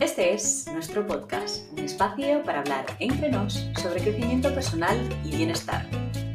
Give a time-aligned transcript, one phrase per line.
[0.00, 5.86] Este es nuestro podcast, un espacio para hablar entre nos sobre crecimiento personal y bienestar.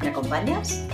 [0.04, 0.88] ¿Me acompañas?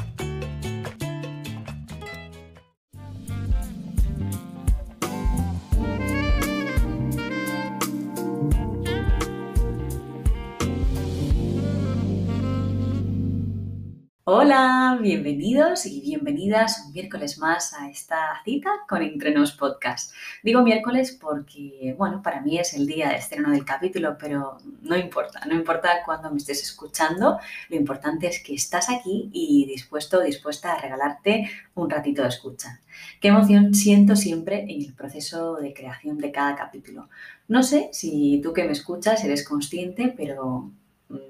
[14.34, 20.14] Hola, bienvenidos y bienvenidas un miércoles más a esta cita con Entrenos Podcast.
[20.42, 24.96] Digo miércoles porque, bueno, para mí es el día de estreno del capítulo, pero no
[24.96, 30.22] importa, no importa cuándo me estés escuchando, lo importante es que estás aquí y dispuesto,
[30.22, 32.80] dispuesta a regalarte un ratito de escucha.
[33.20, 37.10] Qué emoción siento siempre en el proceso de creación de cada capítulo.
[37.50, 40.72] No sé si tú que me escuchas eres consciente, pero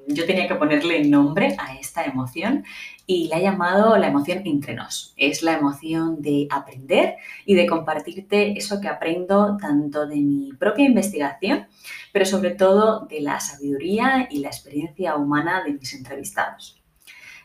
[0.07, 2.63] yo tenía que ponerle nombre a esta emoción
[3.05, 5.13] y la he llamado la emoción entre nos.
[5.17, 10.85] Es la emoción de aprender y de compartirte eso que aprendo tanto de mi propia
[10.85, 11.67] investigación,
[12.11, 16.81] pero sobre todo de la sabiduría y la experiencia humana de mis entrevistados.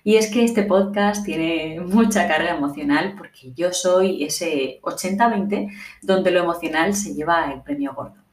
[0.04, 6.30] Y es que este podcast tiene mucha carga emocional porque yo soy ese 80-20 donde
[6.30, 8.25] lo emocional se lleva el premio gordo.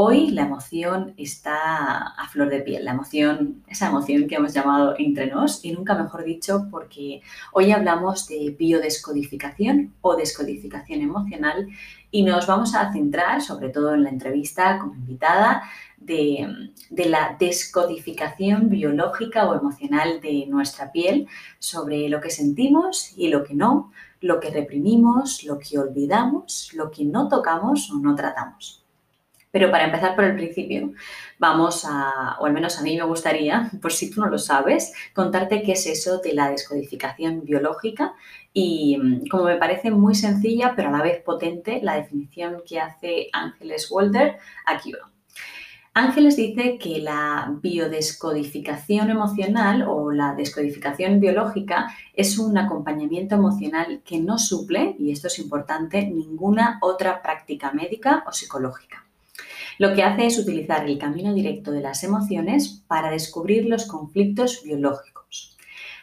[0.00, 4.94] Hoy la emoción está a flor de piel, la emoción, esa emoción que hemos llamado
[4.96, 7.20] entre nos y nunca mejor dicho porque
[7.52, 11.68] hoy hablamos de biodescodificación o descodificación emocional
[12.12, 15.64] y nos vamos a centrar, sobre todo en la entrevista como invitada,
[15.96, 16.46] de,
[16.90, 21.26] la descodificación biológica o emocional de nuestra piel
[21.58, 23.90] sobre lo que sentimos y lo que no,
[24.20, 28.77] lo que reprimimos, lo que olvidamos, lo que no tocamos o no tratamos.
[29.50, 30.92] Pero para empezar por el principio,
[31.38, 34.92] vamos a, o al menos a mí me gustaría, por si tú no lo sabes,
[35.14, 38.14] contarte qué es eso de la descodificación biológica
[38.52, 42.80] y mm, como me parece muy sencilla, pero a la vez potente, la definición que
[42.80, 45.10] hace Ángeles Walter, aquí va.
[45.94, 54.20] Ángeles dice que la biodescodificación emocional o la descodificación biológica es un acompañamiento emocional que
[54.20, 59.07] no suple, y esto es importante, ninguna otra práctica médica o psicológica.
[59.78, 64.62] Lo que hace es utilizar el camino directo de las emociones para descubrir los conflictos
[64.64, 65.56] biológicos.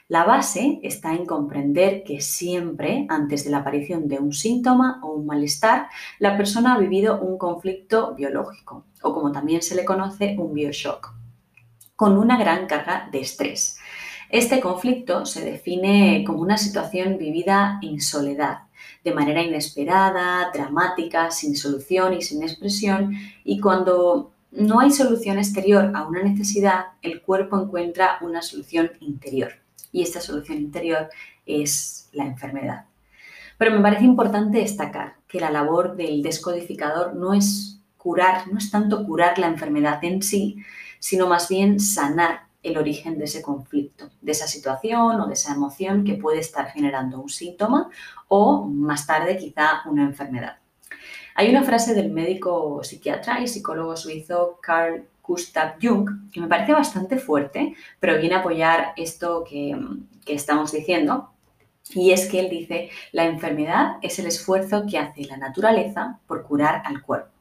[0.08, 5.16] La base está en comprender que siempre, antes de la aparición de un síntoma o
[5.16, 10.36] un malestar, la persona ha vivido un conflicto biológico, o como también se le conoce,
[10.38, 11.13] un bioshock,
[11.96, 13.78] con una gran carga de estrés.
[14.30, 18.65] Este conflicto se define como una situación vivida en soledad,
[19.06, 25.92] de manera inesperada, dramática, sin solución y sin expresión, y cuando no hay solución exterior
[25.94, 29.52] a una necesidad, el cuerpo encuentra una solución interior.
[29.92, 31.10] Y esta solución interior
[31.46, 32.86] es la enfermedad.
[33.60, 38.72] Pero me parece importante destacar que la labor del descodificador no es curar, no es
[38.72, 40.58] tanto curar la enfermedad en sí,
[41.00, 45.53] sino más bien sanar el origen de ese conflicto, de esa situación o de esa
[45.53, 47.90] emoción que puede estar generando un síntoma
[48.28, 50.58] o más tarde quizá una enfermedad.
[51.36, 56.74] Hay una frase del médico psiquiatra y psicólogo suizo Carl Gustav Jung que me parece
[56.74, 59.78] bastante fuerte, pero viene a apoyar esto que,
[60.25, 61.30] que estamos diciendo.
[61.94, 66.42] Y es que él dice, la enfermedad es el esfuerzo que hace la naturaleza por
[66.42, 67.34] curar al cuerpo.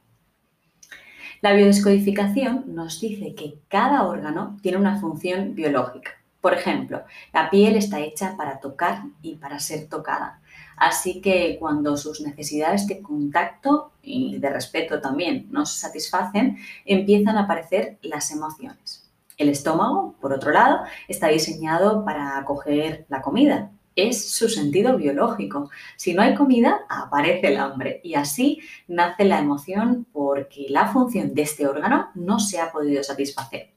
[1.45, 6.09] La biodescodificación nos dice que cada órgano tiene una función biológica.
[6.41, 10.41] Por ejemplo, la piel está hecha para tocar y para ser tocada.
[10.75, 17.37] Así que cuando sus necesidades de contacto y de respeto también no se satisfacen, empiezan
[17.37, 19.07] a aparecer las emociones.
[19.37, 25.69] El estómago, por otro lado, está diseñado para acoger la comida, es su sentido biológico.
[25.95, 31.33] Si no hay comida, aparece el hambre y así nace la emoción porque la función
[31.33, 33.73] de este órgano no se ha podido satisfacer.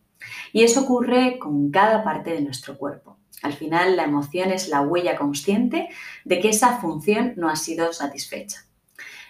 [0.52, 3.18] Y eso ocurre con cada parte de nuestro cuerpo.
[3.42, 5.88] Al final, la emoción es la huella consciente
[6.24, 8.64] de que esa función no ha sido satisfecha.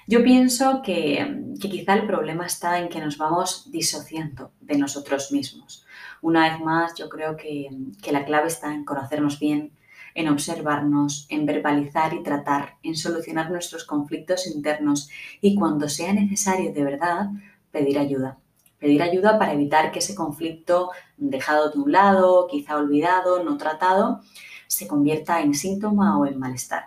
[0.07, 5.85] Yo pienso que, quizá el problema está en que nos vamos disociando de nosotros mismos.
[6.23, 7.69] Una vez más, yo creo que,
[8.03, 9.73] que la clave está en conocernos bien,
[10.19, 15.09] en observarnos, en verbalizar y tratar, en solucionar nuestros conflictos internos
[15.41, 17.29] y cuando sea necesario de verdad,
[17.71, 18.37] pedir ayuda.
[18.81, 24.21] Pedir ayuda para evitar que ese conflicto dejado de un lado, quizá olvidado, no tratado,
[24.67, 26.87] se convierta en síntoma o en malestar.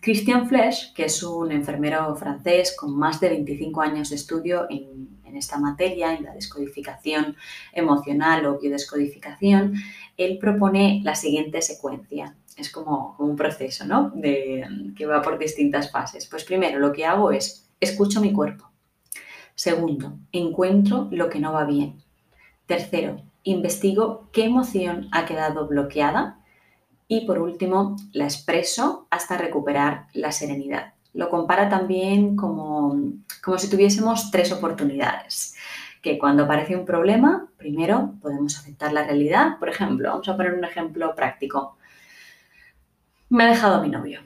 [0.00, 5.08] Christian Flesch, que es un enfermero francés con más de 25 años de estudio en,
[5.32, 7.36] en esta materia, en la descodificación
[7.72, 9.74] emocional o biodescodificación,
[10.16, 12.36] él propone la siguiente secuencia.
[12.56, 14.10] Es como, un proceso, ¿no?
[14.14, 14.64] De,
[14.94, 16.26] que va por distintas fases.
[16.26, 18.70] Pues primero lo que hago es escucho mi cuerpo.
[19.54, 22.02] Segundo, encuentro lo que no va bien.
[22.66, 26.38] Tercero, investigo qué emoción ha quedado bloqueada.
[27.08, 30.94] Y por último, la expreso hasta recuperar la serenidad.
[31.14, 33.12] Lo compara también como,
[33.42, 35.56] como si tuviésemos tres oportunidades
[36.02, 39.58] que cuando aparece un problema, primero podemos aceptar la realidad.
[39.60, 41.76] Por ejemplo, vamos a poner un ejemplo práctico.
[43.28, 44.20] Me ha dejado mi novio.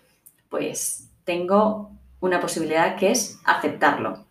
[0.48, 1.90] Pues tengo
[2.20, 4.24] una posibilidad que es aceptarlo.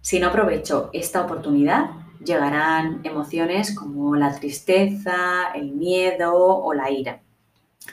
[0.00, 1.90] Si no aprovecho esta oportunidad,
[2.24, 7.20] llegarán emociones como la tristeza, el miedo o la ira.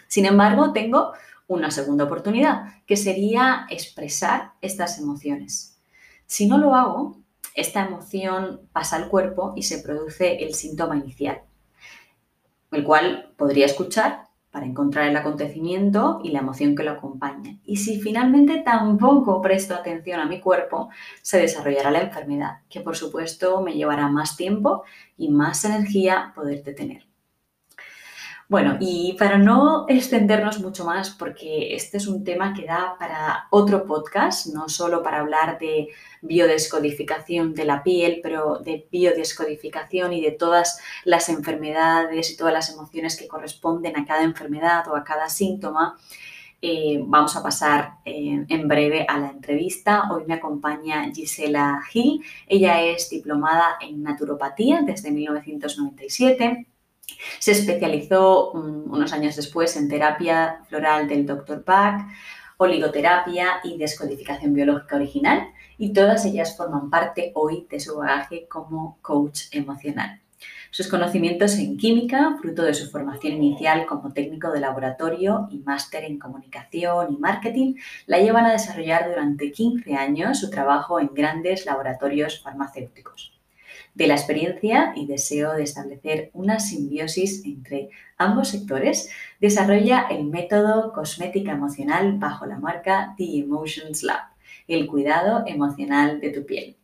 [0.08, 1.14] Sin embargo, tengo
[1.54, 5.80] una segunda oportunidad, que sería expresar estas emociones.
[6.26, 7.18] Si no lo hago,
[7.56, 11.42] esta emoción pasa al cuerpo y se produce el síntoma inicial,
[12.72, 17.58] el cual podría escuchar para encontrar el acontecimiento y la emoción que lo acompaña.
[17.64, 20.90] Y si finalmente tampoco presto atención a mi cuerpo,
[21.24, 24.84] se desarrollará la enfermedad, que por supuesto me llevará más tiempo
[25.18, 27.12] y más energía poder detener.
[28.54, 33.48] Bueno, y para no extendernos mucho más, porque este es un tema que da para
[33.50, 35.88] otro podcast, no solo para hablar de
[36.22, 42.70] biodescodificación de la piel, pero de biodescodificación y de todas las enfermedades y todas las
[42.70, 45.98] emociones que corresponden a cada enfermedad o a cada síntoma,
[46.62, 50.12] eh, vamos a pasar eh, en breve a la entrevista.
[50.12, 52.24] Hoy me acompaña Gisela Gil.
[52.48, 56.68] Ella es diplomada en naturopatía desde 1997
[57.40, 61.64] se especializó mm, unos años después en terapia floral del Dr.
[61.66, 62.02] Bach,
[62.58, 65.48] oligoterapia y descodificación biológica original
[65.78, 70.22] y todas ellas forman parte hoy de su bagaje como coach emocional.
[70.72, 76.04] Sus conocimientos en química, fruto de su formación inicial como técnico de laboratorio y máster
[76.04, 77.76] en comunicación y marketing,
[78.08, 83.33] la llevan a desarrollar durante 15 años su trabajo en grandes laboratorios farmacéuticos
[83.94, 89.10] de la experiencia y deseo de establecer una simbiosis entre ambos sectores,
[89.40, 94.24] desarrolla el método cosmética emocional bajo la marca The Emotions Lab,
[94.68, 96.78] el cuidado emocional de tu piel.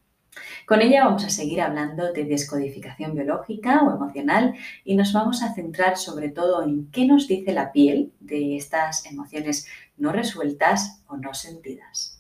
[0.66, 4.56] Con ella vamos a seguir hablando de descodificación biológica o emocional
[4.86, 9.06] y nos vamos a centrar sobre todo en qué nos dice la piel de estas
[9.06, 9.68] emociones
[9.98, 12.19] no resueltas o no sentidas.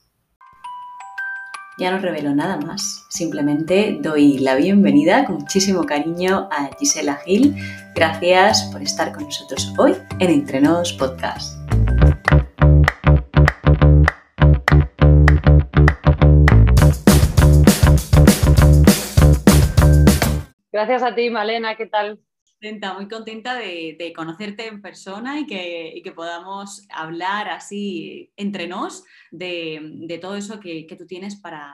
[1.79, 7.55] Ya no revelo nada más, simplemente doy la bienvenida con muchísimo cariño a Gisela Gil.
[7.95, 11.57] Gracias por estar con nosotros hoy en Entrenos Podcast.
[20.73, 22.19] Gracias a ti, Malena, ¿qué tal?
[22.95, 30.35] Muy contenta de, conocerte en persona y que, podamos hablar así entre nos de, todo
[30.35, 31.73] eso que, tú tienes para,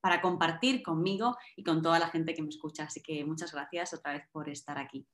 [0.00, 2.84] para, compartir conmigo y con toda la gente que me escucha.
[2.84, 5.06] Así que muchas gracias otra vez por estar aquí.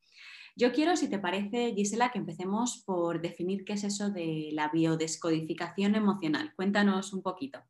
[0.56, 4.68] Yo quiero, si te parece, Gisela, que empecemos por definir qué es eso de la
[4.68, 6.52] biodescodificación emocional.
[6.54, 7.62] Cuéntanos un poquito.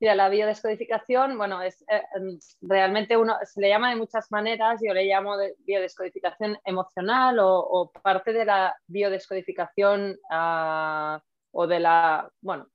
[0.00, 4.80] Mira, la biodescodificación, bueno, es eh, em, realmente uno se le llama de muchas maneras,
[4.84, 12.28] yo le llamo de biodescodificación emocional o, parte de la biodescodificación ah, o de la,
[12.40, 12.68] bueno,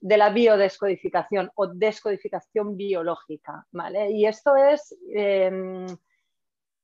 [0.00, 4.10] de la biodescodificación o descodificación biológica, ¿vale?
[4.10, 5.86] Y esto es em,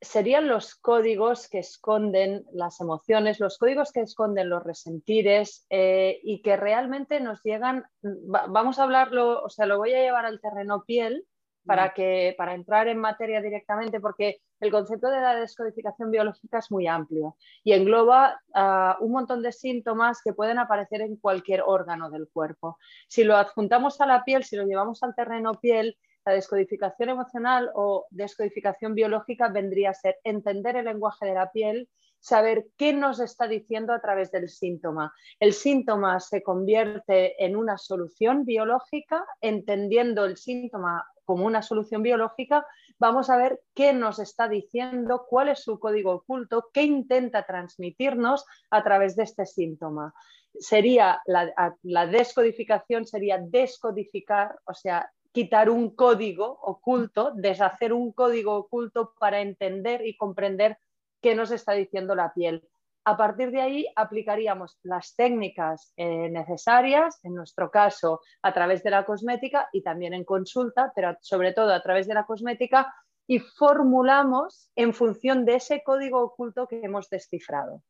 [0.01, 6.41] serían los códigos que esconden las emociones, los códigos que esconden los resentires eh, y
[6.43, 10.85] que realmente nos llegan, vamos a hablarlo, o sea, lo voy a llevar al terreno
[10.85, 11.27] piel
[11.67, 16.71] para, que, para entrar en materia directamente, porque el concepto de la descodificación biológica es
[16.71, 22.11] muy amplio y engloba ah, un montón de síntomas que pueden aparecer en cualquier órgano
[22.11, 22.79] del cuerpo.
[23.09, 27.71] Si lo adjuntamos a la piel, si lo llevamos al terreno piel, la descodificación emocional
[27.75, 33.19] o descodificación biológica vendría a ser entender el lenguaje de la piel, saber qué nos
[33.21, 35.13] está diciendo a través del síntoma.
[35.39, 42.67] El síntoma se convierte en una solución biológica, entendiendo el síntoma como una solución biológica,
[42.99, 48.45] vamos a ver qué nos está diciendo, cuál es su código oculto, qué intenta transmitirnos
[48.69, 50.13] a través de este síntoma.
[50.59, 58.57] Sería la, la descodificación, sería descodificar, o sea, quitar un código oculto, deshacer un código
[58.57, 60.79] oculto para entender y comprender
[61.21, 62.69] qué nos está diciendo la piel.
[63.05, 68.91] A partir de ahí aplicaríamos las técnicas eh, necesarias, en nuestro caso a través de
[68.91, 72.93] la cosmética y también en consulta, pero sobre todo a través de la cosmética,
[73.27, 77.83] y formulamos en función de ese código oculto que hemos descifrado.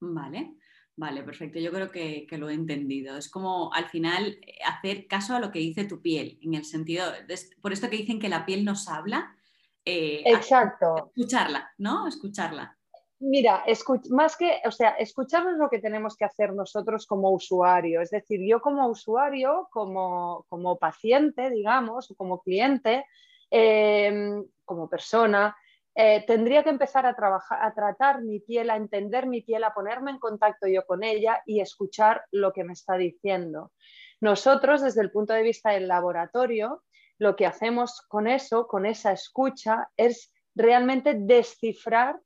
[0.00, 0.54] Vale.
[0.96, 1.58] Vale, perfecto.
[1.58, 3.16] Yo creo que, lo he entendido.
[3.16, 6.64] Es como al final eh, hacer caso a lo que dice tu piel, en el
[6.64, 7.06] sentido,
[7.60, 9.34] por esto que dicen que la piel nos habla.
[9.84, 11.10] Eh, Exacto.
[11.14, 12.06] Escucharla, ¿no?
[12.06, 12.76] Escucharla.
[13.24, 13.64] Mira,
[14.10, 18.00] más que, o sea, escuchar es lo que tenemos que hacer nosotros como usuario.
[18.00, 23.06] Es decir, yo como usuario, como, como paciente, digamos, o como cliente,
[23.48, 25.56] em, como persona,
[25.94, 29.74] eh, tendría que empezar a trabajar, a tratar mi piel, a entender mi piel, a
[29.74, 33.72] ponerme en contacto yo con ella y escuchar lo que me está diciendo.
[34.20, 36.82] Nosotros, desde el punto de vista del laboratorio,
[37.18, 42.18] lo que hacemos con eso, con esa escucha, es realmente descifrar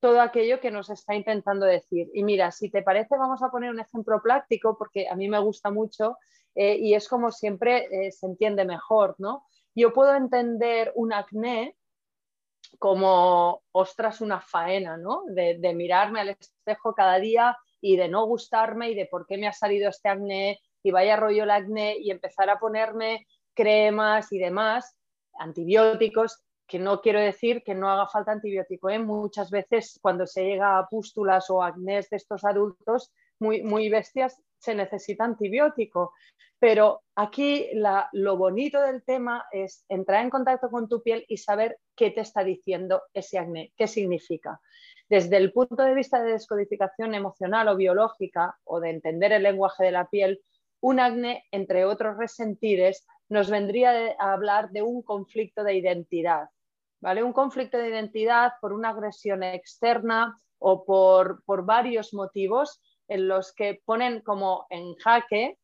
[0.00, 2.10] todo aquello que nos está intentando decir.
[2.14, 5.38] Y mira, si te parece, vamos a poner un ejemplo práctico porque a mí me
[5.38, 6.16] gusta mucho
[6.54, 9.46] eh, y es como siempre eh, se entiende mejor, ¿no?
[9.74, 11.76] Yo puedo entender un acné
[12.78, 15.24] como, ostras, una faena, ¿no?
[15.26, 19.48] De, mirarme al espejo cada día y de no gustarme y de por qué me
[19.48, 24.38] ha salido este acné y vaya rollo el acné y empezar a ponerme cremas y
[24.38, 24.96] demás,
[25.34, 28.88] antibióticos, que no quiero decir que no haga falta antibiótico.
[28.90, 28.98] ¿eh?
[28.98, 34.40] Muchas veces cuando se llega a pústulas o acné de estos adultos muy, muy bestias,
[34.58, 36.12] se necesita antibiótico.
[36.60, 37.68] Pero aquí
[38.12, 42.20] lo bonito del tema es entrar en contacto con tu piel y saber qué te
[42.20, 44.60] está diciendo ese acné, qué significa.
[45.08, 49.84] Desde el punto de vista de descodificación emocional o biológica o de entender el lenguaje
[49.84, 50.42] de la piel,
[50.80, 56.50] un acné, entre otros resentires, nos vendría a hablar de un conflicto de identidad.
[57.00, 57.22] ¿vale?
[57.22, 63.54] Un conflicto de identidad por una agresión externa o por, por varios motivos en los
[63.54, 65.56] que ponen como en jaque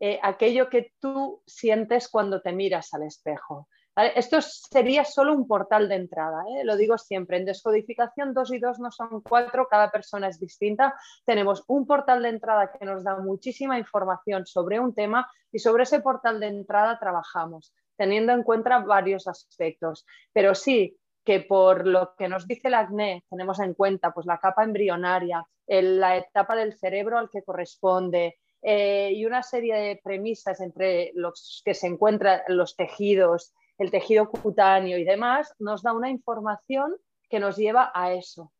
[0.00, 3.68] eh, aquello que tú sientes cuando te miras al espejo.
[3.96, 6.64] Esto sería solo un portal de entrada, ¿eh?
[6.64, 7.36] lo digo siempre.
[7.36, 10.96] En descodificación 2 y 2 no son 4, cada persona es distinta.
[11.24, 15.84] Tenemos un portal de entrada que nos da muchísima información sobre un tema y sobre
[15.84, 20.04] ese portal de entrada trabajamos, teniendo en cuenta varios aspectos.
[20.32, 24.38] Pero sí, que por lo que nos dice el acné tenemos en cuenta pues, la
[24.38, 30.60] capa embrionaria, la etapa del cerebro al que corresponde eh, y una serie de premisas
[30.60, 36.10] entre los que se encuentran los tejidos, el tejido cutáneo y demás, nos da una
[36.10, 36.96] información
[37.28, 38.52] que nos lleva a eso.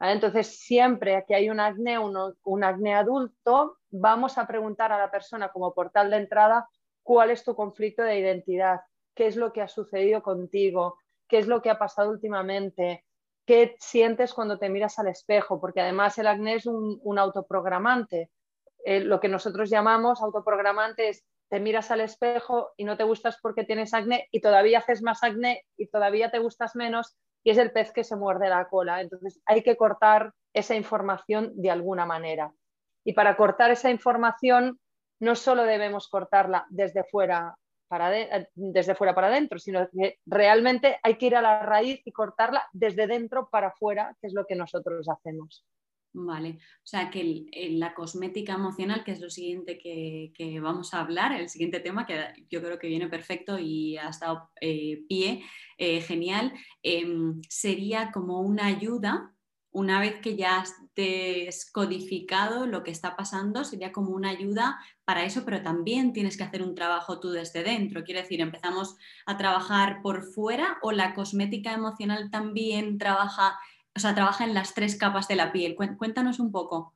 [0.00, 5.50] Entonces, siempre que hay un acné, un acné adulto, vamos a preguntar a la persona
[5.50, 6.68] como portal de entrada
[7.02, 8.80] cuál es tu conflicto de identidad,
[9.14, 13.04] qué es lo que ha sucedido contigo, qué es lo que ha pasado últimamente,
[13.46, 18.30] qué sientes cuando te miras al espejo, porque además el acné es un, autoprogramante.
[18.84, 23.38] Eh, lo que nosotros llamamos autoprogramante es te miras al espejo y no te gustas
[23.40, 27.58] porque tienes acné y todavía haces más acné y todavía te gustas menos y es
[27.58, 29.00] el pez que se muerde la cola.
[29.00, 32.52] Entonces hay que cortar esa información de alguna manera.
[33.04, 34.80] Y para cortar esa información
[35.20, 37.56] no solo debemos cortarla desde fuera
[38.00, 42.12] eh, desde fuera para adentro, sino que realmente hay que ir a la raíz y
[42.12, 45.64] cortarla desde dentro para afuera, que es lo que nosotros hacemos.
[46.16, 51.32] Vale, o sea que la cosmética emocional, que es lo siguiente que, vamos a hablar,
[51.32, 55.42] el siguiente tema que yo creo que viene perfecto y ha estado eh, pie,
[55.76, 56.52] eh, genial,
[56.84, 59.34] em, sería como una ayuda
[59.74, 65.24] una vez que ya has descodificado lo que está pasando, sería como una ayuda para
[65.24, 68.04] eso, pero también tienes que hacer un trabajo tú desde dentro.
[68.04, 73.58] Quiere decir, empezamos a trabajar por fuera o la cosmética emocional también trabaja,
[73.96, 75.76] o sea, trabaja en las tres capas de la piel.
[75.76, 76.94] Cuéntanos un poco.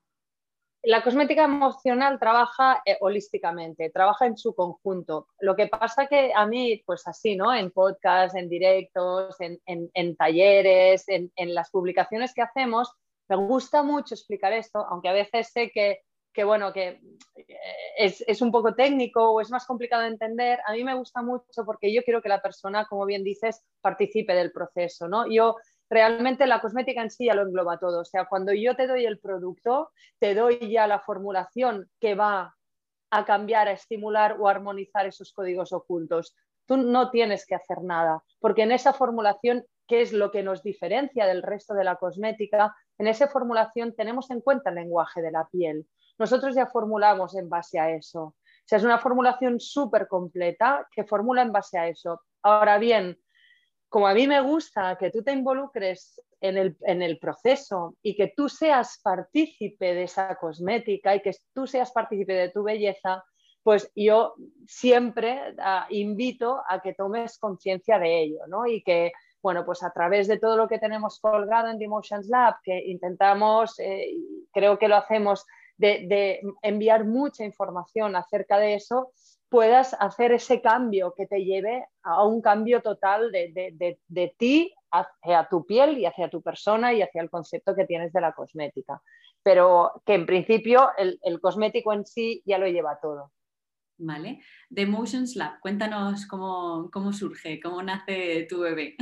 [0.82, 5.26] La cosmética emocional trabaja eh, holísticamente, trabaja en su conjunto.
[5.40, 7.52] Lo que pasa que a mí, pues así, ¿no?
[7.52, 12.92] En podcast, en directos, en, talleres, en, las publicaciones que hacemos,
[13.28, 16.04] me gusta mucho explicar esto, aunque a veces sé que,
[16.44, 17.00] bueno, que
[17.34, 17.56] eh,
[17.98, 20.60] es, es, un poco técnico o es más complicado de entender.
[20.64, 24.32] A mí me gusta mucho porque yo quiero que la persona, como bien dices, participe
[24.34, 25.28] del proceso, ¿no?
[25.28, 25.56] Yo
[25.90, 28.00] realmente la cosmética en sí ya lo engloba todo.
[28.00, 32.54] O sea, cuando yo te doy el producto, te doy ya la formulación que va
[33.10, 36.36] a cambiar, a estimular o armonizar esos códigos ocultos.
[36.66, 40.62] Tú no tienes que hacer nada, porque en esa formulación, que es lo que nos
[40.62, 45.30] diferencia del resto de la cosmética, en esa formulación tenemos en cuenta el lenguaje de
[45.30, 45.86] la piel.
[46.18, 48.22] Nosotros ya formulamos en base a eso.
[48.22, 48.34] O
[48.66, 52.20] sea, es una formulación súper completa que formula en base a eso.
[52.42, 53.18] Ahora bien,
[53.88, 58.48] como a mí me gusta que tú te involucres en el, proceso y que tú
[58.48, 63.24] seas partícipe de esa cosmética y que tú seas partícipe de tu belleza,
[63.62, 64.34] pues yo
[64.66, 68.66] siempre ah, invito a que tomes conciencia de ello, ¿no?
[68.66, 72.28] Y que, bueno, pues a través de todo lo que tenemos colgado en The Emotions
[72.28, 74.12] Lab, que intentamos, eh,
[74.52, 75.44] creo que lo hacemos
[75.78, 79.12] de, enviar mucha información acerca de eso,
[79.48, 85.64] puedas hacer ese cambio que te lleve a un cambio total de, ti hacia tu
[85.66, 89.02] piel y hacia tu persona y hacia el concepto que tienes de la cosmética.
[89.42, 93.32] Pero que en principio el, el cosmético en sí ya lo lleva todo.
[93.98, 94.40] ¿Vale?
[94.72, 98.96] The Emotions Lab, cuéntanos cómo, cómo surge, cómo nace tu bebé.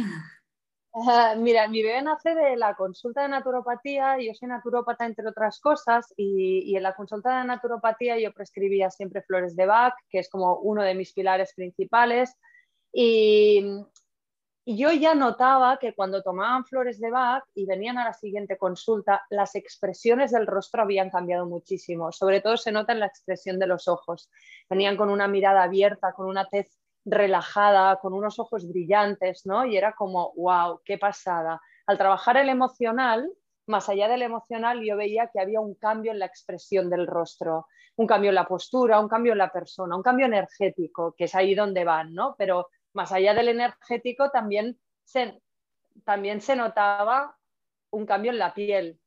[1.36, 6.12] mira, mi bebé nace de la consulta de naturopatía, yo soy naturópata entre otras cosas
[6.16, 10.56] y, en la consulta de naturopatía yo prescribía siempre flores de Bach, que es como
[10.56, 12.34] uno de mis pilares principales
[12.92, 13.84] y,
[14.68, 19.22] yo ya notaba que cuando tomaban flores de Bach y venían a la siguiente consulta,
[19.30, 23.68] las expresiones del rostro habían cambiado muchísimo, sobre todo se nota en la expresión de
[23.68, 24.28] los ojos,
[24.68, 29.64] venían con una mirada abierta, con una tez relajada, con unos ojos brillantes, ¿no?
[29.64, 31.60] Y era como, wow, qué pasada.
[31.86, 33.30] Al trabajar el emocional,
[33.66, 37.66] más allá del emocional, yo veía que había un cambio en la expresión del rostro,
[37.94, 41.34] un cambio en la postura, un cambio en la persona, un cambio energético, que es
[41.34, 42.34] ahí donde van, ¿no?
[42.36, 45.40] Pero más allá del energético también se,
[46.04, 47.36] también se notaba
[47.90, 49.00] un cambio en la piel.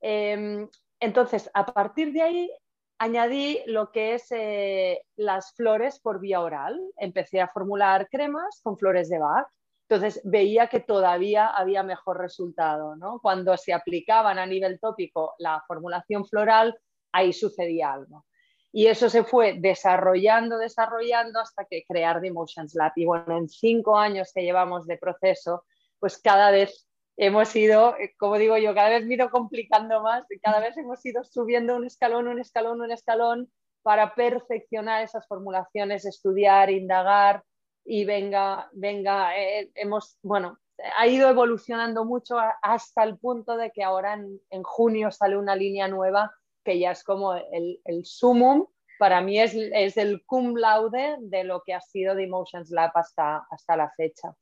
[0.00, 0.68] Em,
[0.98, 2.50] entonces, a partir de ahí
[2.98, 6.80] añadí lo que es eh, las flores por vía oral.
[6.96, 9.46] Empecé a formular cremas con flores de Bach.
[9.88, 12.96] Entonces veía que todavía había mejor resultado.
[12.96, 13.20] ¿no?
[13.20, 16.78] Cuando se aplicaban a nivel tópico la formulación floral,
[17.12, 18.24] ahí sucedía algo.
[18.72, 22.92] Y eso se fue desarrollando, desarrollando hasta que crear The Emotions Lab.
[22.96, 25.64] Y bueno, en cinco años que llevamos de proceso,
[26.00, 30.24] pues cada vez hemos ido, eh, como digo yo, cada vez me ido complicando más,
[30.42, 33.50] cada vez hemos ido subiendo un escalón, un escalón, un escalón
[33.82, 37.44] para perfeccionar esas formulaciones, estudiar, indagar
[37.84, 40.58] y venga, venga, eh, hemos, bueno,
[40.96, 45.86] ha ido evolucionando mucho hasta el punto de que ahora en, junio sale una línea
[45.86, 46.32] nueva
[46.64, 48.66] que ya es como el, el sumum,
[48.98, 52.92] para mí es, es, el cum laude de lo que ha sido The Emotions Lab
[52.94, 54.34] hasta, hasta la fecha.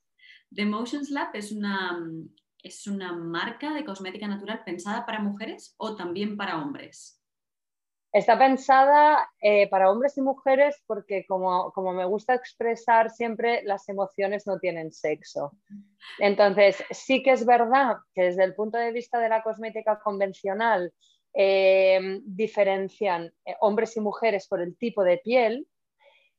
[0.55, 1.99] The Emotions Lab es una,
[2.63, 7.21] ¿Es una marca de cosmética natural pensada para mujeres o también para hombres?
[8.13, 13.89] Está pensada eh, para hombres y mujeres porque como, como, me gusta expresar siempre, las
[13.89, 15.51] emociones no tienen sexo.
[16.19, 20.93] Entonces, sí que es verdad que desde el punto de vista de la cosmética convencional
[21.33, 25.67] eh, diferencian eh, hombres y mujeres por el tipo de piel,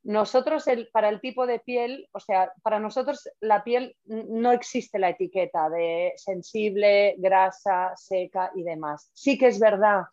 [0.05, 5.09] nosotros, para el tipo de piel, o sea, para nosotros la piel no existe la
[5.09, 9.09] etiqueta de sensible, grasa, seca y demás.
[9.13, 10.03] Sí que es verdad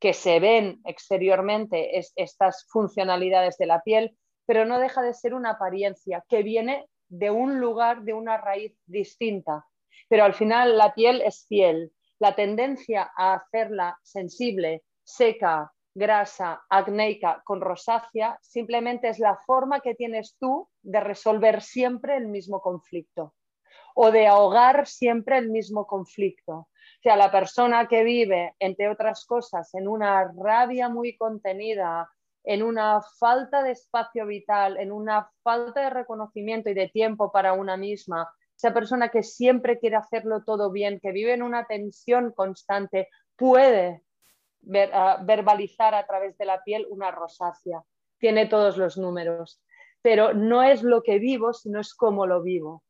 [0.00, 5.50] que se ven exteriormente estas funcionalidades de la piel, pero no deja de ser una
[5.50, 9.66] apariencia que viene de un lugar, de una raíz distinta.
[10.08, 11.92] Pero al final la piel es piel.
[12.18, 19.94] La tendencia a hacerla sensible, seca, grasa, acnéica con rosácea, simplemente es la forma que
[19.94, 23.34] tienes tú de resolver siempre el mismo conflicto
[23.94, 26.52] o de ahogar siempre el mismo conflicto.
[26.52, 32.08] O sea, la persona que vive, entre otras cosas, en una rabia muy contenida,
[32.44, 37.52] en una falta de espacio vital, en una falta de reconocimiento y de tiempo para
[37.52, 42.32] una misma, esa persona que siempre quiere hacerlo todo bien, que vive en una tensión
[42.32, 44.02] constante, puede
[44.62, 47.82] verbalizar a través de la piel una rosácea.
[48.18, 49.60] Tiene todos los números,
[50.00, 52.82] pero no es lo que vivo, sino es cómo lo vivo.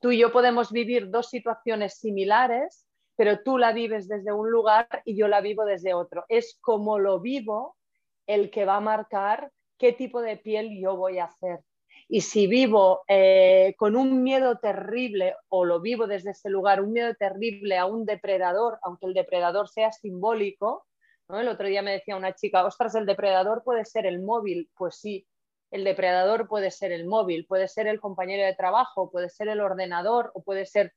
[0.00, 4.88] Tú y yo podemos vivir dos situaciones similares, pero tú la vives desde un lugar
[5.04, 6.24] y yo la vivo desde otro.
[6.28, 7.76] Es como lo vivo
[8.26, 11.60] el que va a marcar qué tipo de piel yo voy a hacer.
[12.08, 16.92] Y si vivo eh, con un miedo terrible o lo vivo desde ese lugar, un
[16.92, 20.86] miedo terrible a un depredador, aunque el depredador sea simbólico,
[21.28, 24.70] el otro día me decía una chica, ostras, el depredador puede ser el móvil.
[24.76, 25.26] Pues sí,
[25.70, 29.60] el depredador puede ser el móvil, puede ser el compañero de trabajo, puede ser el
[29.60, 30.92] ordenador o puede ser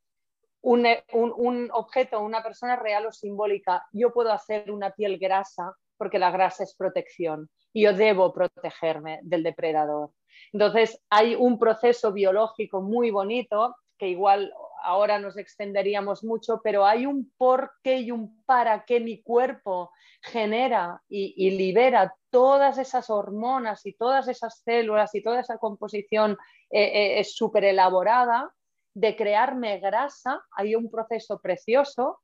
[0.62, 3.86] un, un, un objeto, una persona real o simbólica.
[3.94, 9.20] Yo puedo hacer una piel grasa porque la grasa es protección y yo debo protegerme
[9.24, 10.12] del depredador.
[10.56, 17.06] Entonces, hay un proceso biológico muy bonito que igual ahora nos extenderíamos mucho, pero hay
[17.06, 19.92] un por qué y un para qué mi cuerpo
[20.22, 26.38] genera y, libera todas esas hormonas y todas esas células y toda esa composición
[26.70, 28.50] eh, eh, súper elaborada
[28.94, 30.42] de crearme grasa.
[30.52, 32.22] Hay un proceso precioso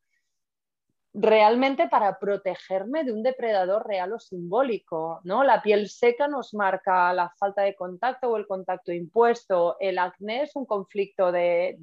[1.13, 5.19] realmente para protegerme de un depredador real o simbólico.
[5.24, 5.43] ¿no?
[5.43, 9.76] La piel seca nos marca la falta de contacto o el contacto impuesto.
[9.80, 11.78] El acné es un conflicto de,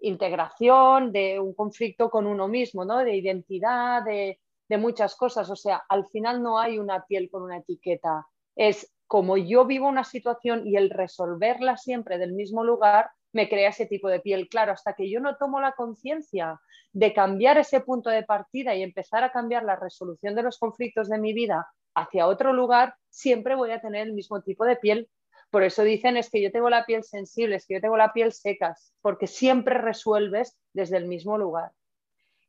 [0.00, 2.98] integración, de un conflicto con uno mismo, ¿no?
[2.98, 5.48] de identidad, de, de muchas cosas.
[5.48, 8.26] O sea, al final no hay una piel con una etiqueta.
[8.54, 13.70] Es como yo vivo una situación y el resolverla siempre del mismo lugar me crea
[13.70, 14.48] ese tipo de piel.
[14.48, 16.60] Claro, hasta que yo no tomo la conciencia
[16.92, 21.08] de cambiar ese punto de partida y empezar a cambiar la resolución de los conflictos
[21.08, 25.08] de mi vida hacia otro lugar, siempre voy a tener el mismo tipo de piel.
[25.50, 28.12] Por eso dicen es que yo tengo la piel sensible, es que yo tengo la
[28.12, 31.72] piel secas, porque siempre resuelves desde el mismo lugar.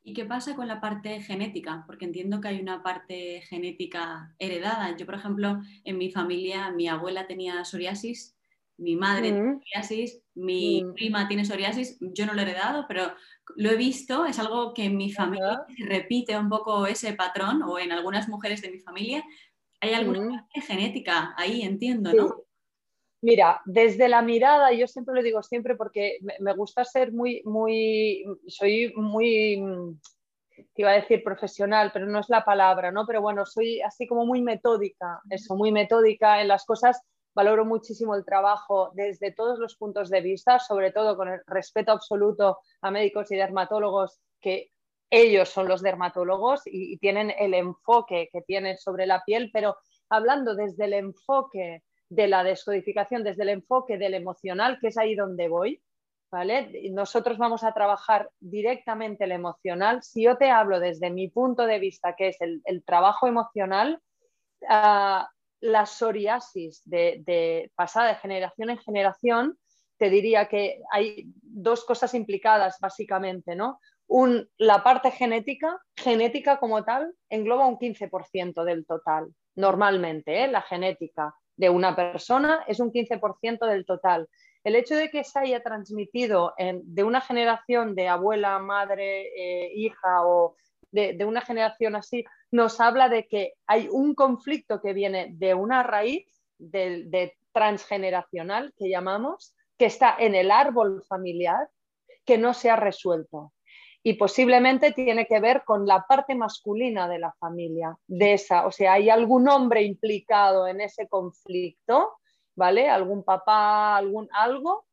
[0.02, 1.82] ¿Y qué pasa con la parte genética?
[1.84, 4.96] Porque entiendo que hay una parte genética heredada.
[4.96, 8.35] Yo, por ejemplo, en mi familia, mi abuela tenía psoriasis,
[8.78, 9.60] mi madre tiene mm.
[9.60, 10.94] psoriasis, mi mm.
[10.94, 13.12] prima tiene psoriasis, yo no lo he heredado, pero
[13.56, 17.78] lo he visto, es algo que en mi familia repite un poco ese patrón, o
[17.78, 19.24] en algunas mujeres de mi familia.
[19.80, 20.30] Hay alguna mm.
[20.30, 22.46] parte genética ahí, entiendo, ¿no?
[23.22, 28.24] Mira, desde la mirada, yo siempre lo digo siempre porque me, gusta ser muy, muy,
[28.46, 29.60] soy muy,
[30.74, 33.06] te iba a decir profesional, pero no es la palabra, ¿no?
[33.06, 37.00] Pero bueno, soy así como muy metódica, eso, muy metódica en las cosas.
[37.36, 41.92] Valoro muchísimo el trabajo desde todos los puntos de vista, sobre todo con el respeto
[41.92, 44.70] absoluto a médicos y dermatólogos que
[45.10, 49.76] ellos son los dermatólogos y, tienen el enfoque que tienen sobre la piel, pero
[50.08, 55.14] hablando desde el enfoque de la descodificación desde el enfoque del emocional, que es ahí
[55.14, 55.82] donde voy,
[56.30, 56.90] ¿vale?
[56.90, 60.02] Nosotros vamos a trabajar directamente el emocional.
[60.02, 64.00] Si yo te hablo desde mi punto de vista, que es el, trabajo emocional,
[64.70, 65.28] ah,
[65.60, 69.58] la psoriasis de, pasada de generación en generación,
[69.98, 73.80] te diría que hay dos cosas implicadas básicamente, ¿no?
[74.58, 80.48] la parte genética, genética como tal, engloba un 15% del total, normalmente, ¿eh?
[80.48, 84.28] la genética de una persona es un 15% del total.
[84.62, 90.26] El hecho de que se haya transmitido de una generación de abuela, madre, eh, hija
[90.26, 90.56] o
[90.96, 95.82] de, una generación así, nos habla de que hay un conflicto que viene de una
[95.82, 96.26] raíz
[96.58, 101.68] de transgeneracional que llamamos, que está en el árbol familiar,
[102.24, 103.52] que no se ha resuelto
[104.06, 108.70] y posiblemente tiene que ver con la parte masculina de la familia, de esa, o
[108.70, 112.12] sea, hay algún hombre implicado en ese conflicto,
[112.54, 112.88] ¿vale?
[112.88, 114.86] Algún papá, algún algo,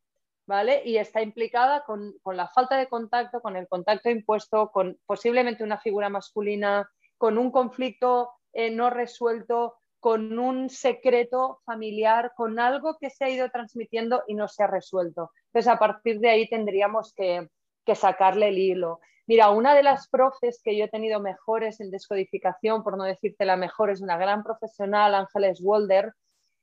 [0.45, 0.81] ¿vale?
[0.85, 5.79] Y está implicada con, la falta de contacto, con el contacto impuesto, con posiblemente una
[5.79, 13.09] figura masculina, con un conflicto eh, no resuelto, con un secreto familiar, con algo que
[13.09, 15.31] se ha ido transmitiendo y no se ha resuelto.
[15.47, 17.47] Entonces, a partir de ahí tendríamos que,
[17.85, 18.99] que sacarle el hilo.
[19.25, 23.45] Mira, una de las profes que yo he tenido mejores en descodificación, por no decirte
[23.45, 26.13] la mejor, es una gran profesional, Ángeles Walder,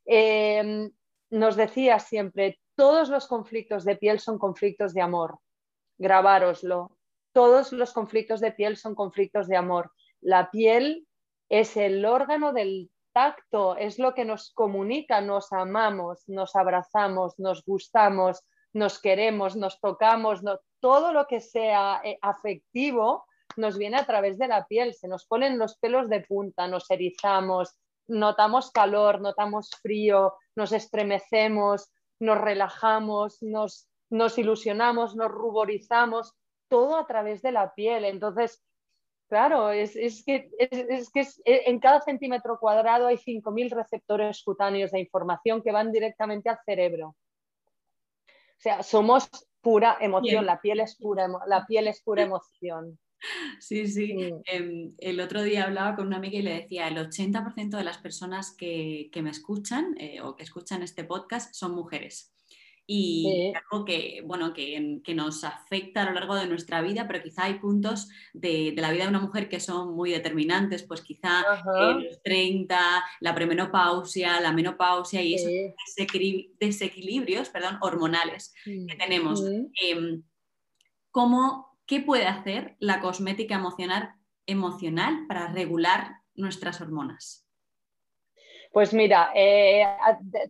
[0.05, 0.91] em,
[1.31, 5.39] nos decía siempre, todos los conflictos de piel son conflictos de amor.
[5.97, 6.97] Grabároslo.
[7.33, 9.91] Todos los conflictos de piel son conflictos de amor.
[10.19, 11.07] La piel
[11.49, 17.63] es el órgano del tacto, es lo que nos comunica, nos amamos, nos abrazamos, nos
[17.65, 20.41] gustamos, nos queremos, nos tocamos,
[20.79, 23.25] todo lo que sea eh, afectivo
[23.57, 26.89] nos viene a través de la piel, se nos ponen los pelos de punta, nos
[26.89, 27.75] erizamos,
[28.07, 36.33] notamos calor, notamos frío, nos estremecemos, nos relajamos, nos, nos ilusionamos, nos ruborizamos,
[36.67, 38.05] todo a través de la piel.
[38.05, 38.63] Entonces,
[39.27, 39.93] claro, es,
[40.25, 45.71] que, es, que eh, en cada centímetro cuadrado hay 5.000 receptores cutáneos de información que
[45.71, 47.15] van directamente al cerebro.
[48.27, 49.29] O sea, somos
[49.61, 52.99] pura emoción, la piel, es pura, la piel es pura emoción.
[53.59, 54.15] Sí, sí.
[54.45, 57.97] Em, el otro día hablaba con una amiga y le decía, el 80% de las
[57.97, 62.33] personas que, me escuchan eh, o que escuchan este podcast son mujeres.
[62.93, 67.45] Y algo que, bueno, que, nos afecta a lo largo de nuestra vida, pero quizá
[67.45, 72.21] hay puntos de, la vida de una mujer que son muy determinantes, pues quizá los
[72.23, 75.51] 30, la premenopausia, la menopausia y esos
[76.59, 79.41] desequilibrios perdón, hormonales que tenemos.
[79.81, 80.23] Em,
[81.11, 83.61] ¿cómo, ¿Qué puede hacer la cosmética
[84.45, 87.45] emocional, para regular nuestras hormonas?
[88.71, 89.85] Pues mira, eh,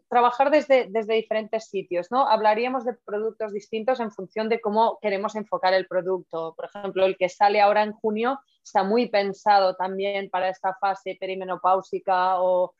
[0.07, 2.27] trabajar desde, desde, diferentes sitios, ¿no?
[2.27, 6.53] Hablaríamos de productos distintos en función de cómo queremos enfocar el producto.
[6.55, 11.17] Por ejemplo, el que sale ahora en junio está muy pensado también para esta fase
[11.19, 12.75] perimenopáusica o,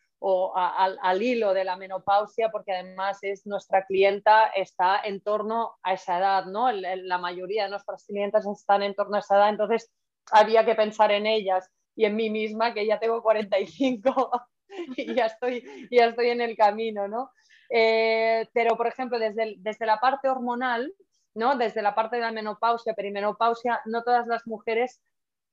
[0.56, 6.20] al, hilo de la menopausia, porque además es nuestra clienta está en torno a esa
[6.20, 6.72] edad, ¿no?
[6.72, 9.92] La mayoría de nuestras clientas están en torno a esa edad, entonces
[10.32, 14.32] había que pensar en ellas y en mí misma, que ya tengo 45
[14.98, 17.32] y ya estoy, ya estoy en el camino, ¿no?
[17.70, 20.94] Eh, pero, por ejemplo, desde, desde la parte hormonal,
[21.34, 21.58] ¿no?
[21.58, 25.02] Desde la parte de la menopausia, perimenopausia, no todas las mujeres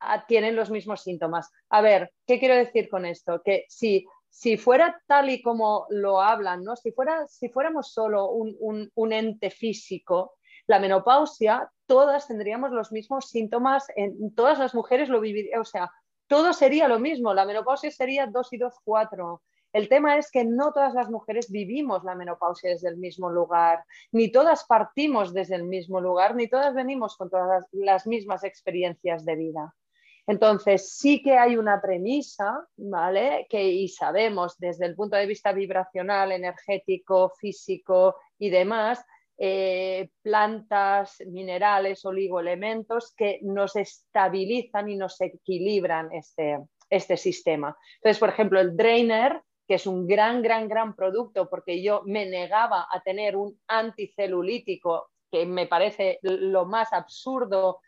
[0.00, 1.50] ah, tienen los mismos síntomas.
[1.70, 3.40] A ver, ¿qué quiero decir con esto?
[3.44, 6.76] Que si, si fuera tal y como lo hablan, ¿no?
[6.76, 10.34] si, fuera, si fuéramos solo un, un ente físico,
[10.66, 15.90] la menopausia, todas tendríamos los mismos síntomas, en todas las mujeres lo vivirían, o sea,
[16.26, 19.42] todo sería lo mismo, la menopausia sería 2 y 2, 4.
[19.72, 23.84] El tema es que no todas las mujeres vivimos la menopausia desde el mismo lugar,
[24.12, 29.24] ni todas partimos desde el mismo lugar, ni todas venimos con todas las, mismas experiencias
[29.24, 29.74] de vida.
[30.28, 33.46] Entonces, sí que hay una premisa, ¿vale?
[33.48, 39.02] Que y sabemos desde el punto de vista vibracional, energético, físico y demás,
[39.38, 46.58] eh, plantas, minerales, oligoelementos que nos estabilizan y nos equilibran este,
[46.90, 47.74] este sistema.
[47.94, 52.26] Entonces, por ejemplo, el Drainer, que es un gran, gran, gran producto porque yo me
[52.26, 57.80] negaba a tener un anticelulítico, que me parece lo más absurdo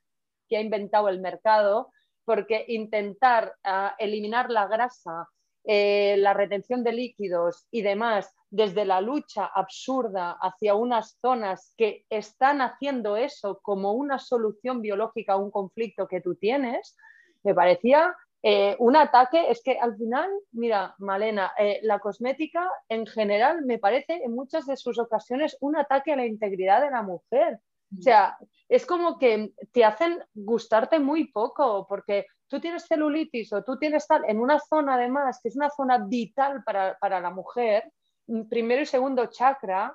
[0.48, 1.90] que ha inventado el mercado,
[2.24, 5.28] porque intentar ah, eliminar la grasa,
[5.64, 12.04] eh, la retención de líquidos y demás desde la lucha absurda hacia unas zonas que
[12.10, 16.96] están haciendo eso como una solución biológica a un conflicto que tú tienes,
[17.42, 19.50] me parecía eh, un ataque.
[19.50, 24.66] Es que al final, mira, Malena, eh, la cosmética en general me parece en muchas
[24.66, 27.60] de sus ocasiones un ataque a la integridad de la mujer.
[27.98, 33.64] O sea, es como que te hacen gustarte muy poco, porque tú tienes celulitis o
[33.64, 37.30] tú tienes tal, en una zona además que es una zona vital para, para la
[37.30, 37.90] mujer,
[38.48, 39.94] primero y segundo chakra,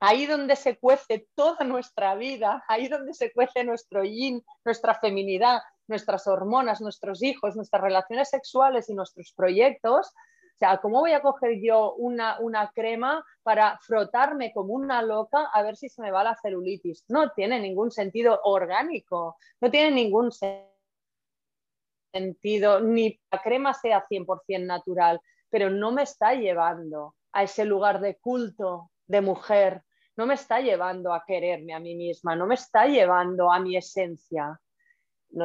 [0.00, 5.60] ahí donde se cuece toda nuestra vida, ahí donde se cuece nuestro yin, nuestra feminidad,
[5.86, 10.12] nuestras hormonas, nuestros hijos, nuestras relaciones sexuales y nuestros proyectos.
[10.60, 15.48] O sea, ¿cómo voy a coger yo una, una crema para frotarme como una loca
[15.54, 17.06] a ver si se me va la celulitis?
[17.08, 20.30] No tiene ningún sentido orgánico, no tiene ningún
[22.12, 25.18] sentido, ni la crema sea 100% natural,
[25.48, 29.82] pero no me está llevando a ese lugar de culto de mujer,
[30.16, 33.78] no me está llevando a quererme a mí misma, no me está llevando a mi
[33.78, 34.60] esencia.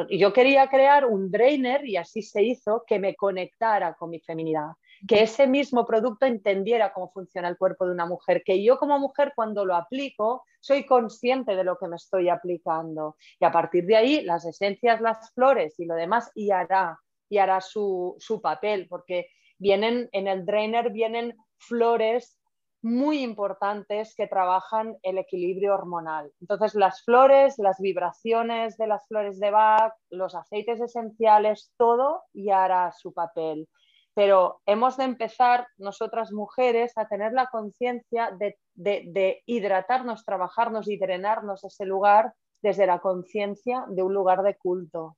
[0.09, 4.71] yo quería crear un drainer y así se hizo que me conectara con mi feminidad,
[5.07, 8.99] que ese mismo producto entendiera cómo funciona el cuerpo de una mujer, que yo como
[8.99, 13.85] mujer cuando lo aplico soy consciente de lo que me estoy aplicando y a partir
[13.85, 18.41] de ahí las esencias, las flores y lo demás y hará, y hará su, su
[18.41, 22.39] papel, porque vienen en el drainer vienen flores
[22.81, 26.31] muy importantes que trabajan el equilibrio hormonal.
[26.39, 32.63] Entonces, las flores, las vibraciones de las flores de Bach, los aceites esenciales, todo ya
[32.63, 33.67] hará su papel.
[34.15, 40.97] Pero hemos de empezar nosotras mujeres a tener la conciencia de, de hidratarnos, trabajarnos y
[40.97, 45.17] drenarnos ese lugar desde la conciencia de un lugar de culto.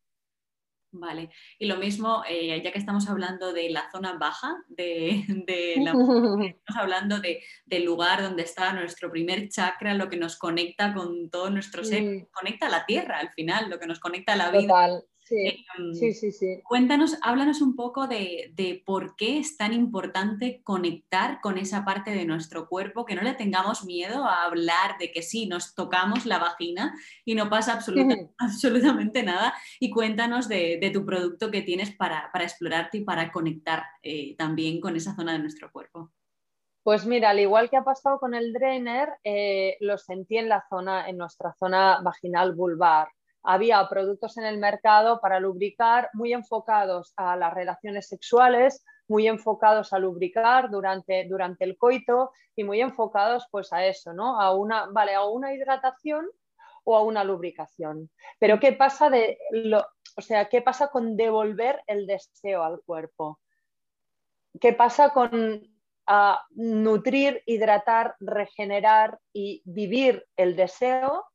[0.92, 1.30] Vale,
[1.60, 5.24] y lo mismo, eh, ya que estamos hablando de la zona baja de,
[5.78, 5.92] la
[6.56, 11.30] estamos hablando de, del lugar donde está nuestro primer chakra, lo que nos conecta con
[11.30, 14.52] todo nuestro ser, conecta a la tierra al final, lo que nos conecta a la
[14.52, 15.02] vida.
[15.28, 21.58] Sí, sí, sí, Cuéntanos, háblanos un poco de, por qué es tan importante conectar con
[21.58, 25.48] esa parte de nuestro cuerpo, que no le tengamos miedo a hablar de que sí,
[25.48, 27.74] nos tocamos la vagina y no pasa
[28.40, 29.54] absolutamente nada.
[29.80, 34.96] Y cuéntanos de, tu producto que tienes para, explorarte y para conectar eh, también con
[34.96, 36.12] esa zona de nuestro cuerpo.
[36.84, 40.66] Pues mira, al igual que ha pasado con el drainer, eh, lo sentí en la
[40.70, 43.10] zona, en nuestra zona vaginal vulvar
[43.44, 49.94] había productos en el mercado para lubricar muy enfocados a las relaciones sexuales, muy enfocados
[49.94, 54.40] a lubricar durante, durante el coito y muy enfocados pues a eso, ¿no?
[54.40, 56.26] A una, vale, a una hidratación
[56.84, 58.10] o a una lubricación.
[58.40, 63.40] Pero ¿qué pasa de lo, o sea, qué pasa con devolver el deseo al cuerpo?
[64.60, 65.62] ¿Qué pasa con
[66.52, 71.26] nutrir, hidratar, regenerar y vivir el deseo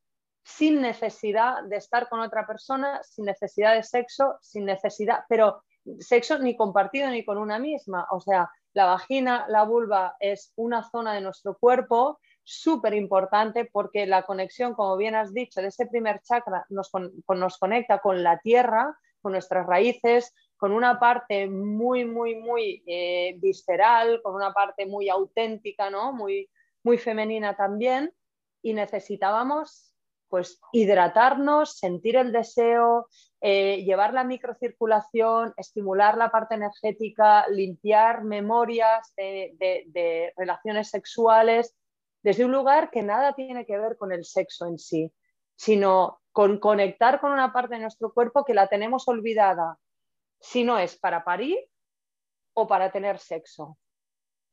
[0.45, 5.63] sin necesidad de estar con otra persona, sin necesidad de sexo, sin necesidad, pero
[5.99, 8.07] sexo ni compartido ni con una misma.
[8.11, 14.07] O sea, la vagina, la vulva es una zona de nuestro cuerpo súper importante porque
[14.07, 16.91] la conexión, como bien has dicho, de ese primer chakra nos,
[17.29, 23.37] nos conecta con la tierra, con nuestras raíces, con una parte muy, muy, muy eh,
[23.39, 26.13] visceral, con una parte muy auténtica, ¿no?
[26.13, 26.51] muy,
[26.83, 28.13] muy femenina también.
[28.63, 29.92] Y necesitábamos
[30.33, 33.07] pues hidratarnos, sentir el deseo,
[33.43, 41.77] eh, llevar la microcirculación, estimular la parte energética, limpiar memorias de, relaciones sexuales
[42.23, 45.13] desde un lugar que nada tiene que ver con el sexo en sí.
[45.55, 49.77] sino con conectar con una parte de nuestro cuerpo que la tenemos olvidada,
[50.41, 51.59] si no es para parir
[52.55, 53.77] o para tener sexo.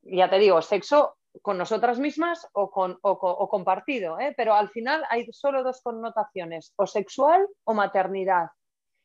[0.02, 4.34] Ya te digo, sexo con nosotras mismas o, con, o, compartido, ¿eh?
[4.36, 8.48] pero al final hay solo dos connotaciones, o sexual o maternidad.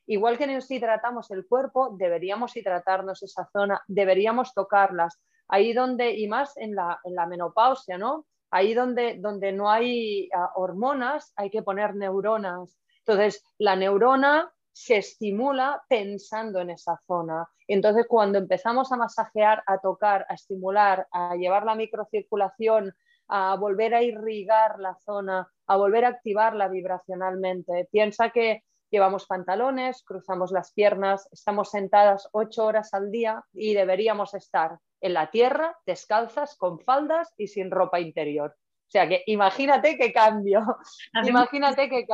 [0.07, 5.19] Igual que nos hidratamos el cuerpo, deberíamos hidratarnos esa zona, deberíamos tocarlas.
[5.47, 8.25] Ahí donde, y más en la, en la menopausia, ¿no?
[8.51, 12.77] Ahí donde, donde no hay ah, hormonas, hay que poner neuronas.
[12.99, 17.47] Entonces, la neurona se estimula pensando en esa zona.
[17.65, 22.93] Entonces, cuando empezamos a masajear, a tocar, a estimular, a llevar la microcirculación,
[23.29, 30.03] a volver a irrigar la zona, a volver a activarla vibracionalmente, piensa que llevamos pantalones,
[30.03, 35.77] cruzamos las piernas, estamos sentadas ocho horas al día y deberíamos estar en la tierra,
[35.85, 38.57] descalzas, con faldas y sin ropa interior.
[38.87, 40.61] O sea que imagínate qué cambio,
[41.25, 42.05] imagínate que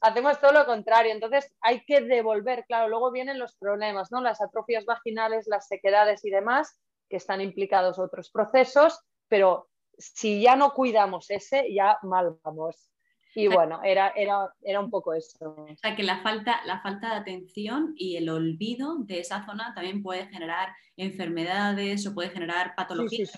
[0.00, 1.12] hacemos todo lo contrario.
[1.12, 4.20] Entonces hay que devolver, claro, luego vienen los problemas, ¿no?
[4.20, 10.56] Las atrofias vaginales, las sequedades y demás, que están implicados otros procesos, pero si ya
[10.56, 12.90] no cuidamos ese, ya mal vamos.
[13.34, 15.36] Y bueno, era, era, era un poco eso.
[15.40, 19.74] O sea, que la falta, la falta de atención y el olvido de esa zona
[19.74, 23.30] también puede generar enfermedades o puede generar patologías,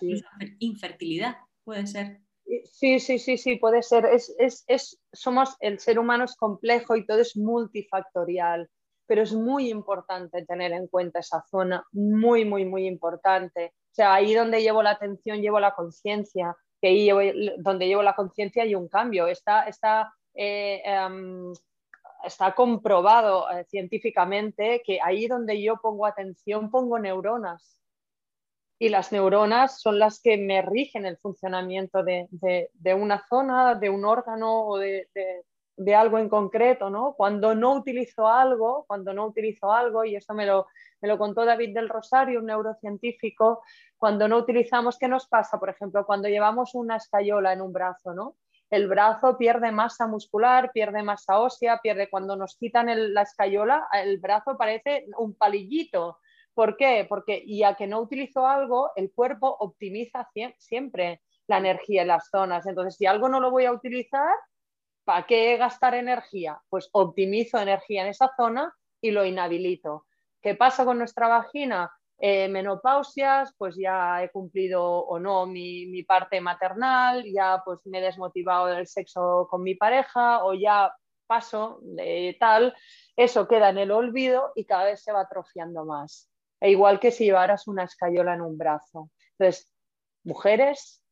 [0.61, 2.20] infertilidad, puede ser.
[2.64, 4.06] Sí, sí, sí, sí, puede ser.
[4.06, 8.70] Es, es, es, somos, el ser humano es complejo y todo es multifactorial,
[9.06, 13.74] pero es muy importante tener en cuenta esa zona, muy, muy, muy importante.
[13.90, 17.11] O sea, ahí donde llevo la atención, llevo la conciencia, que ahí
[17.58, 19.26] donde llevo la conciencia hay un cambio.
[19.26, 21.52] Está, está, eh, em,
[22.24, 27.78] está comprobado eh, científicamente que ahí donde yo pongo atención, pongo neuronas
[28.78, 32.28] y las neuronas son las que me rigen el funcionamiento de,
[32.94, 35.08] una zona, de un órgano o de,
[35.96, 37.14] algo en concreto, ¿no?
[37.14, 40.66] Cuando no utilizo algo, cuando no utilizo algo, y esto me lo,
[41.00, 43.62] me lo contó David del Rosario, un neurocientífico,
[43.96, 45.58] cuando no utilizamos, ¿qué nos pasa?
[45.58, 48.36] Por ejemplo, cuando llevamos una escayola en un brazo, ¿no?
[48.70, 54.18] El brazo pierde masa muscular, pierde masa ósea, pierde cuando nos quitan la escayola, el
[54.18, 56.18] brazo parece un palillito,
[56.58, 57.06] ¿Por qué?
[57.08, 62.66] Porque ya que no utilizo algo, el cuerpo optimiza siempre la energía en las zonas.
[62.66, 64.34] Entonces, si algo no lo voy a utilizar,
[65.04, 66.60] ¿para qué gastar energía?
[66.68, 70.06] Pues optimizo energía en esa zona y lo inhabilito.
[70.42, 71.92] ¿Qué pasa con nuestra vagina?
[72.18, 77.98] Eh, menopausias, pues ya he cumplido o no mi, mi, parte maternal, ya pues me
[77.98, 80.92] he desmotivado del sexo con mi pareja o ya
[81.28, 82.74] paso de tal,
[83.14, 86.28] eso queda en el olvido y cada vez se va atrofiando más
[86.60, 89.10] e igual que si llevaras una escayola en un brazo.
[89.38, 89.72] Entonces,
[90.24, 91.02] mujeres,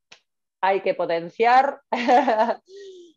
[0.60, 1.80] hay que potenciar,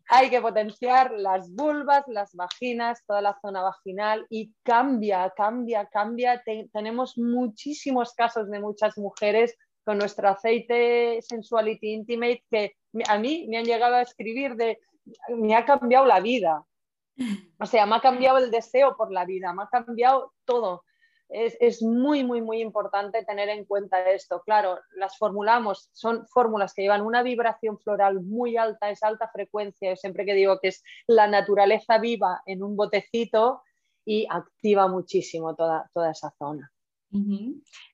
[0.08, 6.42] hay que potenciar las vulvas, las vaginas, toda la zona vaginal y cambia, cambia, cambia.
[6.72, 12.76] tenemos muchísimos casos de muchas mujeres con nuestro aceite Sensuality Intimate que
[13.08, 14.78] a mí me han llegado a escribir de,
[15.28, 16.64] me ha cambiado la vida.
[17.62, 20.82] O sea, me ha cambiado el deseo por la vida, me ha cambiado todo
[21.30, 24.42] es, muy, muy, muy importante tener en cuenta esto.
[24.44, 29.94] Claro, las formulamos, son fórmulas que llevan una vibración floral muy alta, es alta frecuencia.
[29.96, 33.62] Siempre que digo que es la naturaleza viva en un botecito
[34.04, 36.70] y activa muchísimo toda, toda esa zona.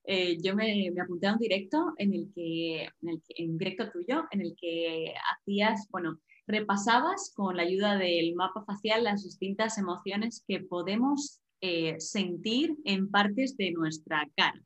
[0.05, 4.25] Eh, yo me, apunté a un directo en el que, en el en directo tuyo,
[4.31, 10.45] en el que hacías, bueno, repasabas con la ayuda del mapa facial las distintas emociones
[10.47, 14.61] que podemos eh, sentir en partes de nuestra cara.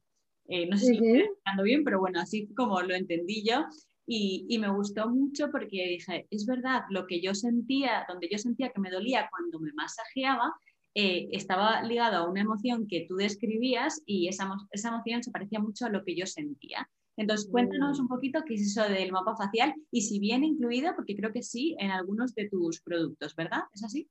[0.49, 3.65] Eh, no sé si estoy explicando bien, pero bueno, así como lo entendí yo.
[4.13, 8.71] Y, me gustó mucho porque dije, es verdad, lo que yo sentía, donde yo sentía
[8.71, 10.53] que me dolía cuando me masajeaba,
[10.97, 15.61] eh, estaba ligado a una emoción que tú describías y esa, esa, emoción se parecía
[15.61, 16.91] mucho a lo que yo sentía.
[17.17, 18.03] Entonces, cuéntanos mm.
[18.03, 21.45] un poquito qué es eso del mapa facial y si viene incluido, porque creo que
[21.45, 23.61] sí, en algunos de tus productos, ¿verdad?
[23.73, 24.09] ¿Es así?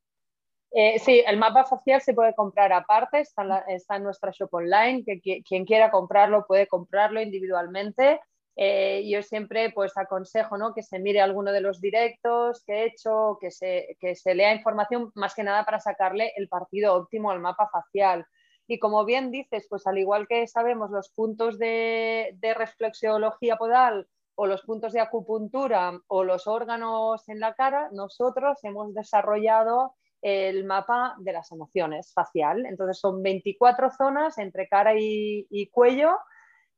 [0.71, 5.41] Eh, sí, el mapa facial se puede comprar aparte, está en, nuestra shop online, que,
[5.41, 8.21] quien quiera comprarlo puede comprarlo individualmente.
[8.55, 10.73] Eh, yo siempre pues aconsejo ¿no?
[10.73, 14.53] que se mire alguno de los directos que he hecho, que se, que se lea
[14.53, 18.25] información más que nada para sacarle el partido óptimo al mapa facial.
[18.67, 24.07] Y como bien dices, pues al igual que sabemos los puntos de, de reflexiología podal
[24.35, 30.65] o los puntos de acupuntura o los órganos en la cara, nosotros hemos desarrollado el
[30.65, 32.65] mapa de las emociones facial.
[32.65, 36.17] Entonces son 24 zonas entre cara y, cuello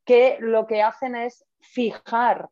[0.05, 2.49] que lo que hacen es fijar,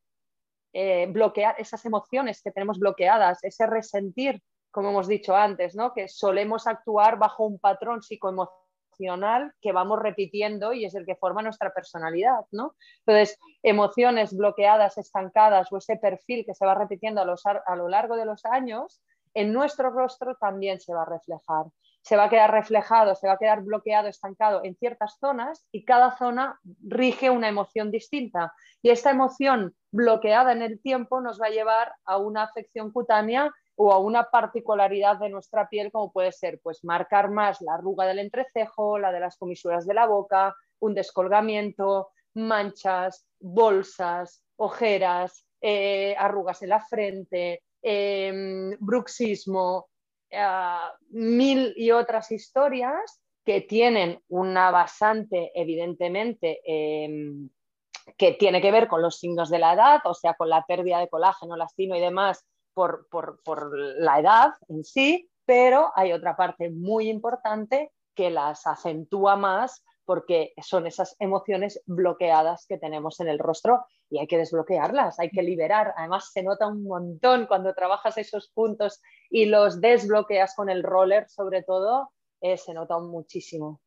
[0.73, 5.93] eh, bloquear esas emociones que tenemos bloqueadas, ese resentir como hemos dicho antes, ¿no?
[5.93, 11.41] que solemos actuar bajo un patrón psicoemocional que vamos repitiendo y es el que forma
[11.41, 12.45] nuestra personalidad.
[12.51, 12.75] ¿no?
[13.05, 18.25] Entonces, emociones bloqueadas, estancadas o ese perfil que se va repitiendo a, lo largo de
[18.25, 19.01] los años,
[19.33, 21.65] en nuestro rostro también se va a reflejar.
[22.01, 25.83] Se va a quedar reflejado, se va a quedar bloqueado, estancado en ciertas zonas y
[25.83, 28.53] cada zona rige una emoción distinta.
[28.81, 33.51] Y esta emoción bloqueada en el tiempo nos va a llevar a una afección cutánea
[33.75, 38.05] o a una particularidad de nuestra piel como puede ser pues marcar más la arruga
[38.05, 46.15] del entrecejo, la de las comisuras de la boca, un descolgamiento, manchas, bolsas, ojeras, eh,
[46.17, 49.87] arrugas en la frente, em, bruxismo,
[50.29, 50.77] eh,
[51.09, 57.49] mil y otras historias que tienen una basante evidentemente em,
[58.17, 60.99] que tiene que ver con los signos de la edad, o sea, con la pérdida
[60.99, 63.07] de colágeno, elastino y demás por,
[63.97, 70.53] la edad en sí, pero hay otra parte muy importante que las acentúa más porque
[70.59, 75.43] son esas emociones bloqueadas que tenemos en el rostro y hay que desbloquearlas, hay que
[75.43, 75.93] liberar.
[75.95, 81.29] Además, se nota un montón cuando trabajas esos puntos y los desbloqueas con el roller,
[81.29, 82.09] sobre todo,
[82.41, 83.81] eh, se nota muchísimo.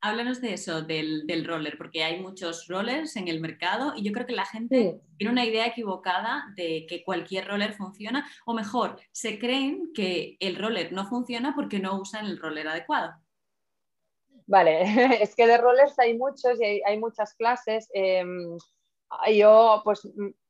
[0.00, 4.26] Háblanos de eso, del, roller, porque hay muchos rollers en el mercado y yo creo
[4.26, 9.40] que la gente tiene una idea equivocada de que cualquier roller funciona, o mejor, se
[9.40, 13.23] creen que el roller no funciona porque no usan el roller adecuado.
[14.46, 14.82] Vale,
[15.22, 17.88] es que de rollers hay muchos y hay, muchas clases.
[17.92, 18.56] Em,
[19.32, 20.08] yo pues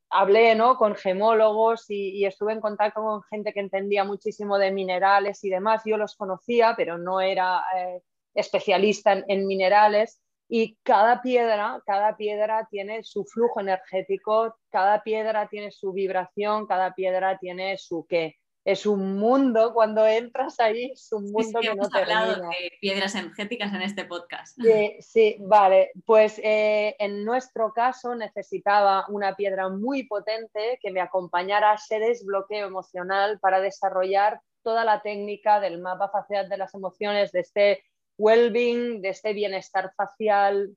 [0.09, 0.77] hablé ¿no?
[0.77, 5.83] con gemólogos y, estuve en contacto con gente que entendía muchísimo de minerales y demás.
[5.85, 7.63] Yo los conocía, pero no era...
[7.77, 8.01] Eh,
[8.35, 15.71] especialista en, minerales y cada piedra, cada piedra tiene su flujo energético, cada piedra tiene
[15.71, 18.35] su vibración, cada piedra tiene su qué.
[18.65, 23.71] Es un mundo, cuando entras ahí, es un mundo que no hablado de piedras energéticas
[23.71, 24.57] en este podcast.
[24.59, 25.91] Sí, sí vale.
[26.03, 31.99] Pues eh, en nuestro caso necesitaba una piedra muy potente que me acompañara a ese
[31.99, 37.83] desbloqueo emocional para desarrollar toda la técnica del mapa facial de las emociones, de este
[38.17, 40.75] well-being, de este bienestar facial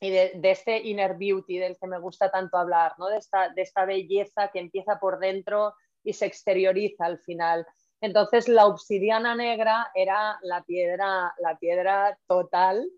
[0.00, 3.08] y de, este inner beauty del que me gusta tanto hablar, ¿no?
[3.08, 5.74] de, esta, de esta belleza que empieza por dentro
[6.08, 7.66] y se exterioriza al final.
[8.00, 12.88] Entonces la obsidiana negra era la piedra, la piedra total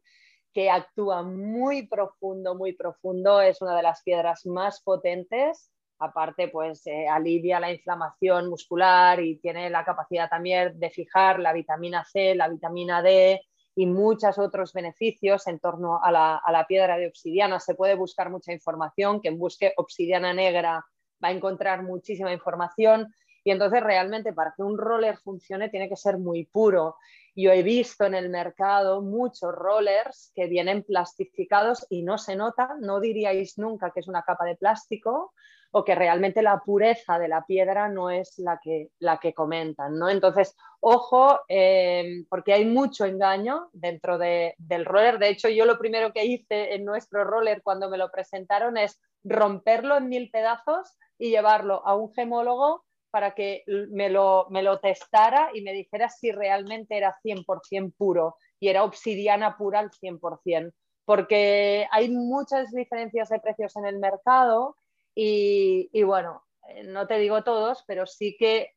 [0.52, 6.86] que actúa muy profundo, muy profundo, es una de las piedras más potentes, aparte pues
[6.86, 12.36] eh, alivia la inflamación muscular y tiene la capacidad también de fijar la vitamina C,
[12.36, 13.40] la vitamina D,
[13.74, 17.58] y muchos otros beneficios en torno a la, piedra de obsidiana.
[17.58, 20.84] Se puede buscar mucha información, quien busque obsidiana negra
[21.22, 23.14] va a encontrar muchísima información
[23.44, 26.96] y entonces realmente para que un roller funcione tiene que ser muy puro.
[27.34, 32.76] Yo he visto en el mercado muchos rollers que vienen plastificados y no se nota,
[32.80, 35.32] no diríais nunca que es una capa de plástico
[35.72, 39.98] o que realmente la pureza de la piedra no es la que, la que comentan.
[39.98, 40.08] ¿no?
[40.08, 45.18] Entonces, ojo, eh, porque hay mucho engaño dentro del roller.
[45.18, 49.00] De hecho, yo lo primero que hice en nuestro roller cuando me lo presentaron es
[49.22, 54.78] romperlo en mil pedazos y llevarlo a un gemólogo para que me lo, me lo
[54.78, 60.72] testara y me dijera si realmente era 100% puro y era obsidiana pura al 100%,
[61.04, 64.76] porque hay muchas diferencias de precios en el mercado
[65.22, 68.70] y, bueno, eh, no te digo todos, pero sí que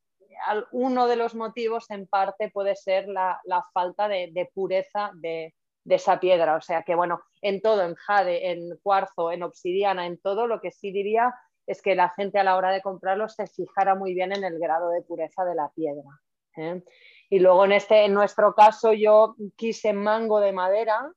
[0.72, 3.40] uno de los motivos en parte puede ser la,
[3.74, 5.54] falta de, pureza de,
[5.86, 6.56] esa piedra.
[6.56, 10.60] O sea que bueno, en todo, en jade, en cuarzo, en obsidiana, en todo, lo
[10.60, 11.34] que sí diría
[11.66, 14.60] es que la gente a la hora de comprarlo se fijara muy bien en el
[14.60, 16.10] grado de pureza de la piedra.
[16.58, 16.84] ¿eh?
[17.30, 21.10] Y luego en, este, en nuestro caso yo quise mango de madera,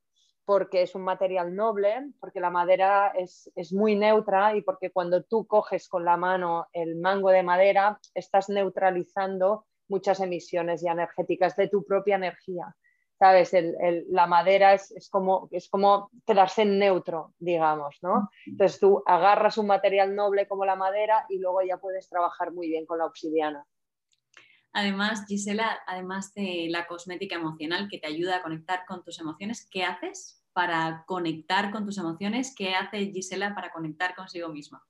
[0.47, 5.44] porque es un material noble, porque la madera es, muy neutra y porque cuando tú
[5.44, 11.68] coges con la mano el mango de madera, estás neutralizando muchas emisiones ya energéticas de
[11.68, 12.74] tu propia energía.
[13.18, 13.51] ¿Sabes?
[14.11, 18.28] la madera es, como, es como quedarse en neutro, digamos, ¿no?
[18.44, 22.68] Entonces tú agarras un material noble como la madera y luego ya puedes trabajar muy
[22.68, 23.66] bien con la obsidiana.
[24.74, 29.66] Además, Gisela, además de la cosmética emocional que te ayuda a conectar con tus emociones,
[29.70, 32.54] ¿qué haces para conectar con tus emociones?
[32.57, 34.82] ¿Qué hace Gisela para conectar consigo misma?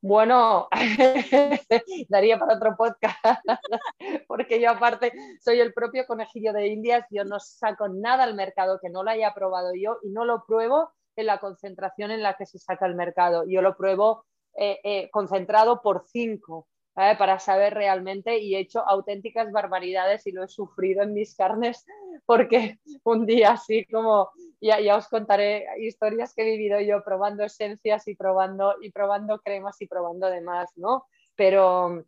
[0.00, 0.66] Bueno,
[2.08, 3.16] daría para otro podcast,
[4.26, 8.80] porque yo aparte soy el propio conejillo de Indias, yo no saco nada al mercado
[8.82, 12.34] que no lo haya probado yo y no lo pruebo en la concentración en la
[12.34, 14.24] que se saca el mercado, yo lo pruebo
[14.56, 20.44] eh, eh, concentrado por cinco para saber realmente y he hecho auténticas barbaridades y lo
[20.44, 21.84] he sufrido en mis carnes
[22.26, 24.30] porque un día así como
[24.60, 29.40] ya, ya os contaré historias que he vivido yo probando esencias y probando, y probando
[29.40, 31.06] cremas y probando demás, ¿no?
[31.34, 32.04] Pero,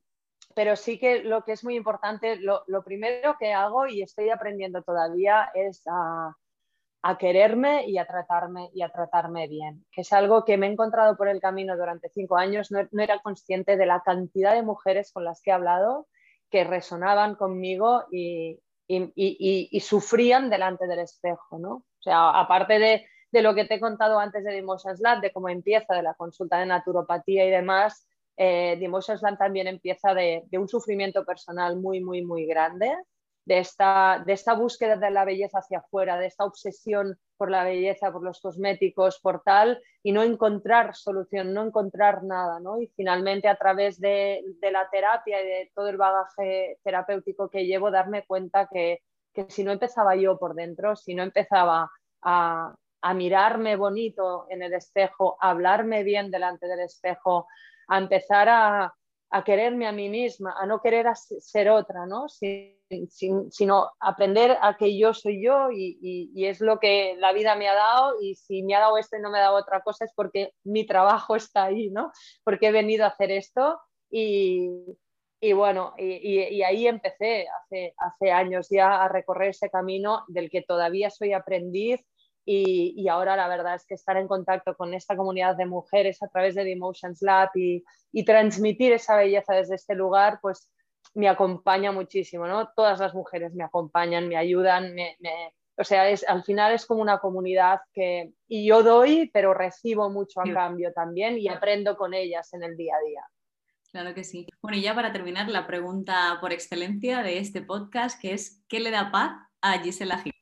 [0.54, 4.30] pero sí que lo que es muy importante, lo, lo primero que hago y estoy
[4.30, 6.34] aprendiendo todavía es a,
[7.02, 10.72] a quererme y a tratarme y a tratarme bien, que es algo que me he
[10.72, 12.70] encontrado por el camino durante cinco años.
[12.70, 16.08] No, era consciente de la cantidad de mujeres con las que he hablado
[16.50, 21.74] que resonaban conmigo y, y, sufrían delante del espejo, ¿no?
[21.74, 25.32] O sea, aparte de, de, lo que te he contado antes de Dimotions Lab, de
[25.32, 30.46] cómo empieza, de la consulta de naturopatía y demás, eh, Dimotions Lab también empieza de
[30.52, 32.96] un sufrimiento personal muy, muy, muy grande
[33.46, 37.62] de esta, de esta búsqueda de la belleza hacia afuera, de esta obsesión por la
[37.62, 42.80] belleza, por los cosméticos, por tal, y no encontrar solución, no encontrar nada, ¿no?
[42.80, 47.92] Y finalmente a través de, la terapia y de todo el bagaje terapéutico que llevo,
[47.92, 48.98] darme cuenta que,
[49.48, 51.88] si no empezaba yo por dentro, si no empezaba
[52.22, 57.46] a, a mirarme bonito en el espejo, a hablarme bien delante del espejo,
[57.86, 58.94] a empezar a,
[59.30, 62.26] a quererme a mí misma, a no querer ser otra, ¿no?
[62.28, 67.74] sino aprender a que yo soy yo y, es lo que la vida me ha
[67.74, 70.12] dado y si me ha dado esto y no me ha dado otra cosa es
[70.14, 72.12] porque mi trabajo está ahí, ¿no?
[72.44, 79.02] Porque he venido a hacer esto y, bueno, y, ahí empecé hace, hace años ya
[79.02, 82.04] a recorrer ese camino del que todavía soy aprendiz
[82.48, 86.28] y, ahora la verdad es que estar en contacto con esta comunidad de mujeres a
[86.28, 87.84] través de The Emotions Lab y,
[88.24, 90.70] transmitir esa belleza desde este lugar, pues
[91.14, 92.70] me acompaña muchísimo, ¿no?
[92.74, 94.94] Todas las mujeres me acompañan, me ayudan,
[95.76, 100.08] o sea, es, al final es como una comunidad que, y yo doy, pero recibo
[100.08, 103.22] mucho a cambio también y aprendo con ellas en el día a día.
[103.90, 104.46] Claro que sí.
[104.62, 108.80] Bueno, y ya para terminar, la pregunta por excelencia de este podcast, que es, ¿qué
[108.80, 110.35] le da paz a Gisela Gil?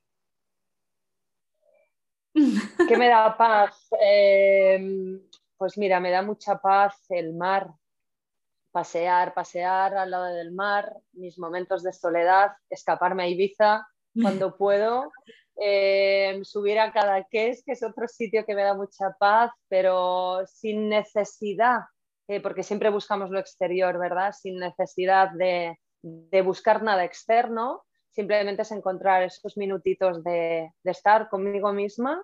[2.35, 3.89] ¿Qué me da paz?
[4.01, 5.20] Em,
[5.57, 7.70] pues mira, me da mucha paz el mar,
[8.72, 13.87] pasear, pasear al lado del mar, mis momentos de soledad, escaparme a Ibiza
[14.20, 15.12] cuando puedo,
[15.57, 20.89] em, subir a Cadaqués, que es otro sitio que me da mucha paz, pero sin
[20.89, 21.82] necesidad,
[22.26, 24.32] eh, porque siempre buscamos lo exterior, ¿verdad?
[24.32, 27.85] Sin necesidad de, de buscar nada externo,
[28.15, 32.23] simplemente es encontrar esos minutitos de, estar conmigo misma,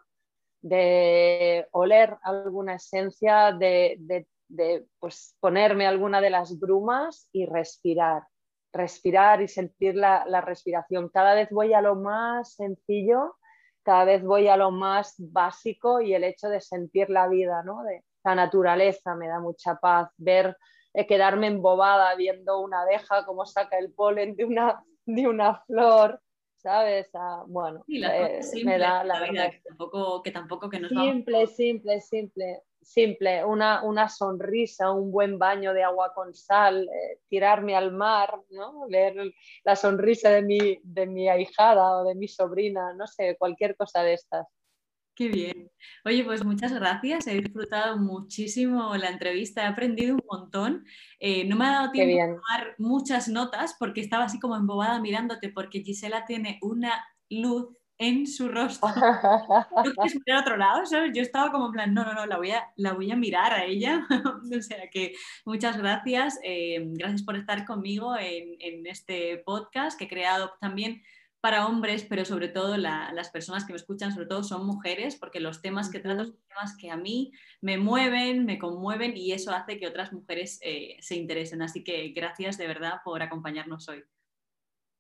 [0.63, 4.27] de oler alguna esencia, de,
[5.01, 8.23] pues, ponerme alguna de las brumas y respirar,
[8.73, 11.09] respirar y sentir la, respiración.
[11.09, 13.37] Cada vez voy a lo más sencillo,
[13.83, 17.83] cada vez voy a lo más básico y el hecho de sentir la vida, ¿no?
[17.83, 20.57] de la naturaleza me da mucha paz, ver,
[20.93, 24.85] eh, quedarme embobada viendo una abeja como saca el polen de una
[25.17, 26.21] de una flor,
[26.57, 27.11] ¿sabes?
[27.15, 32.01] Ah, bueno, eh, me da la vida, que tampoco que, tampoco que nos Simple, simple,
[32.01, 33.45] simple, simple.
[33.45, 38.87] Una, una, sonrisa, un buen baño de agua con sal, eh, tirarme al mar, ¿no?
[38.89, 39.33] Ver
[39.65, 44.03] la sonrisa de mi, de mi ahijada o de mi sobrina, no sé, cualquier cosa
[44.03, 44.47] de estas.
[45.21, 45.71] Qué bien.
[46.07, 47.27] Oye, pues muchas gracias.
[47.27, 50.87] He disfrutado muchísimo la entrevista, he aprendido un montón.
[51.19, 54.99] Eh, no me ha dado tiempo de tomar muchas notas porque estaba así como embobada
[54.99, 57.69] mirándote porque Gisela tiene una luz
[57.99, 58.89] en su rostro.
[59.85, 60.85] ¿No quieres mirar a otro lado?
[61.13, 63.53] Yo estaba como en plan, no, no, no, la voy a, la voy a mirar
[63.53, 64.07] a ella.
[64.59, 65.13] o sea que
[65.45, 66.41] muchas gracias.
[66.43, 71.03] Eh, gracias por estar conmigo en, en este podcast que he creado también
[71.41, 75.41] para hombres, pero sobre todo las personas que me escuchan, sobre todo son mujeres, porque
[75.41, 77.33] los temas que trato son temas que a mí
[77.63, 81.63] me mueven, me conmueven y eso hace que otras mujeres eh, se interesen.
[81.63, 84.05] Así que gracias de verdad por acompañarnos hoy.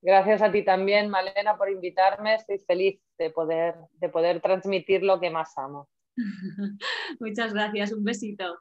[0.03, 2.35] Gracias a ti también, Malena, por invitarme.
[2.35, 5.91] Estoy feliz de poder, de poder transmitir lo que más amo.
[7.21, 7.93] Muchas gracias.
[7.93, 8.59] Un besito.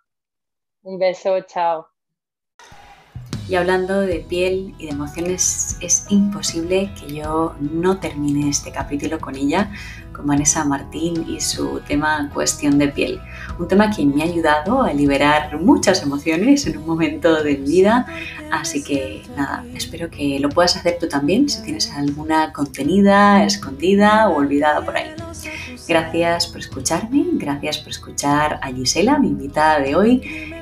[0.82, 1.40] Un beso.
[1.42, 1.88] Chao.
[3.50, 9.20] Y hablando de piel y de emociones, es imposible que yo no termine este capítulo
[9.20, 9.72] con ella,
[10.14, 13.20] con Vanessa Martín y su tema cuestión de piel.
[13.58, 17.72] Un tema que me ha ayudado a liberar muchas emociones en un momento de mi
[17.72, 18.06] vida.
[18.52, 24.30] Así que nada, espero que lo puedas hacer tú también si tienes alguna contenida, escondida
[24.30, 25.10] o olvidada por ahí.
[25.88, 30.22] Gracias por escucharme, gracias por escuchar a Gisela, mi invitada de hoy,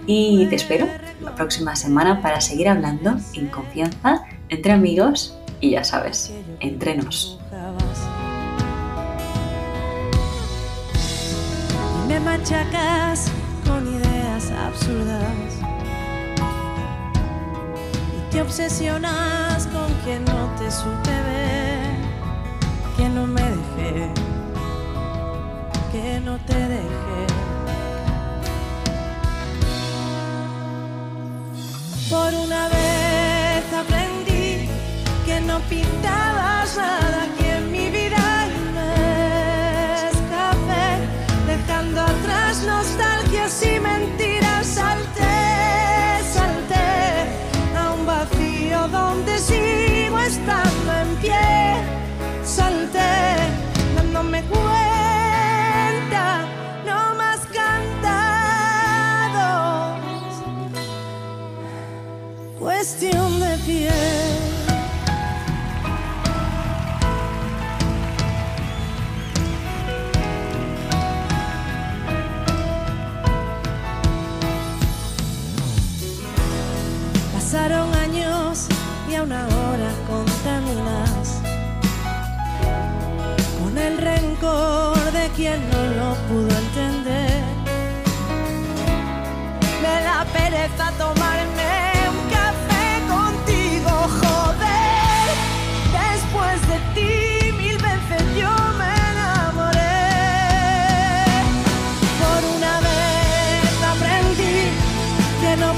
[0.09, 0.87] y te espero
[1.21, 7.37] la próxima semana para seguir hablando en confianza entre amigos y ya sabes, entre nos.
[12.07, 13.29] Me machacas
[13.67, 15.59] con ideas absurdas
[18.15, 21.95] y te obsesionas con quien no te supe ver,
[22.95, 24.09] que no me dejé,
[25.91, 27.56] que no te dejé.
[32.09, 34.69] Por una vez aprendí
[35.25, 40.87] que no pintabas nada aquí en mi vida y me escapé,
[41.45, 44.67] dejando atrás nostalgias y mentiras.
[44.67, 51.96] Salté, salté a un vacío donde sigo estando en pie.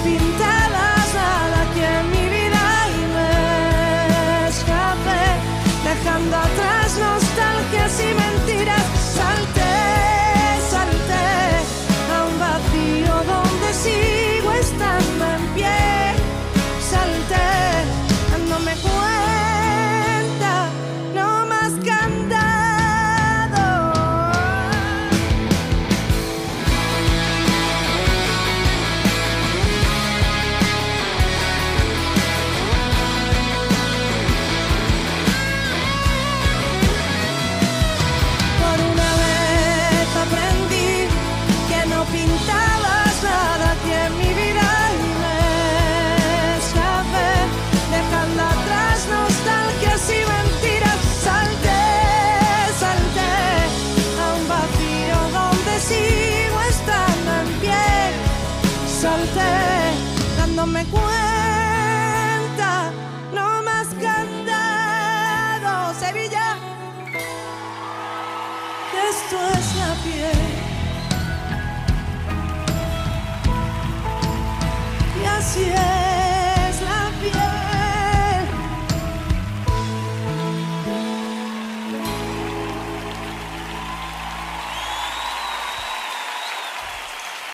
[0.03, 0.58] pintar.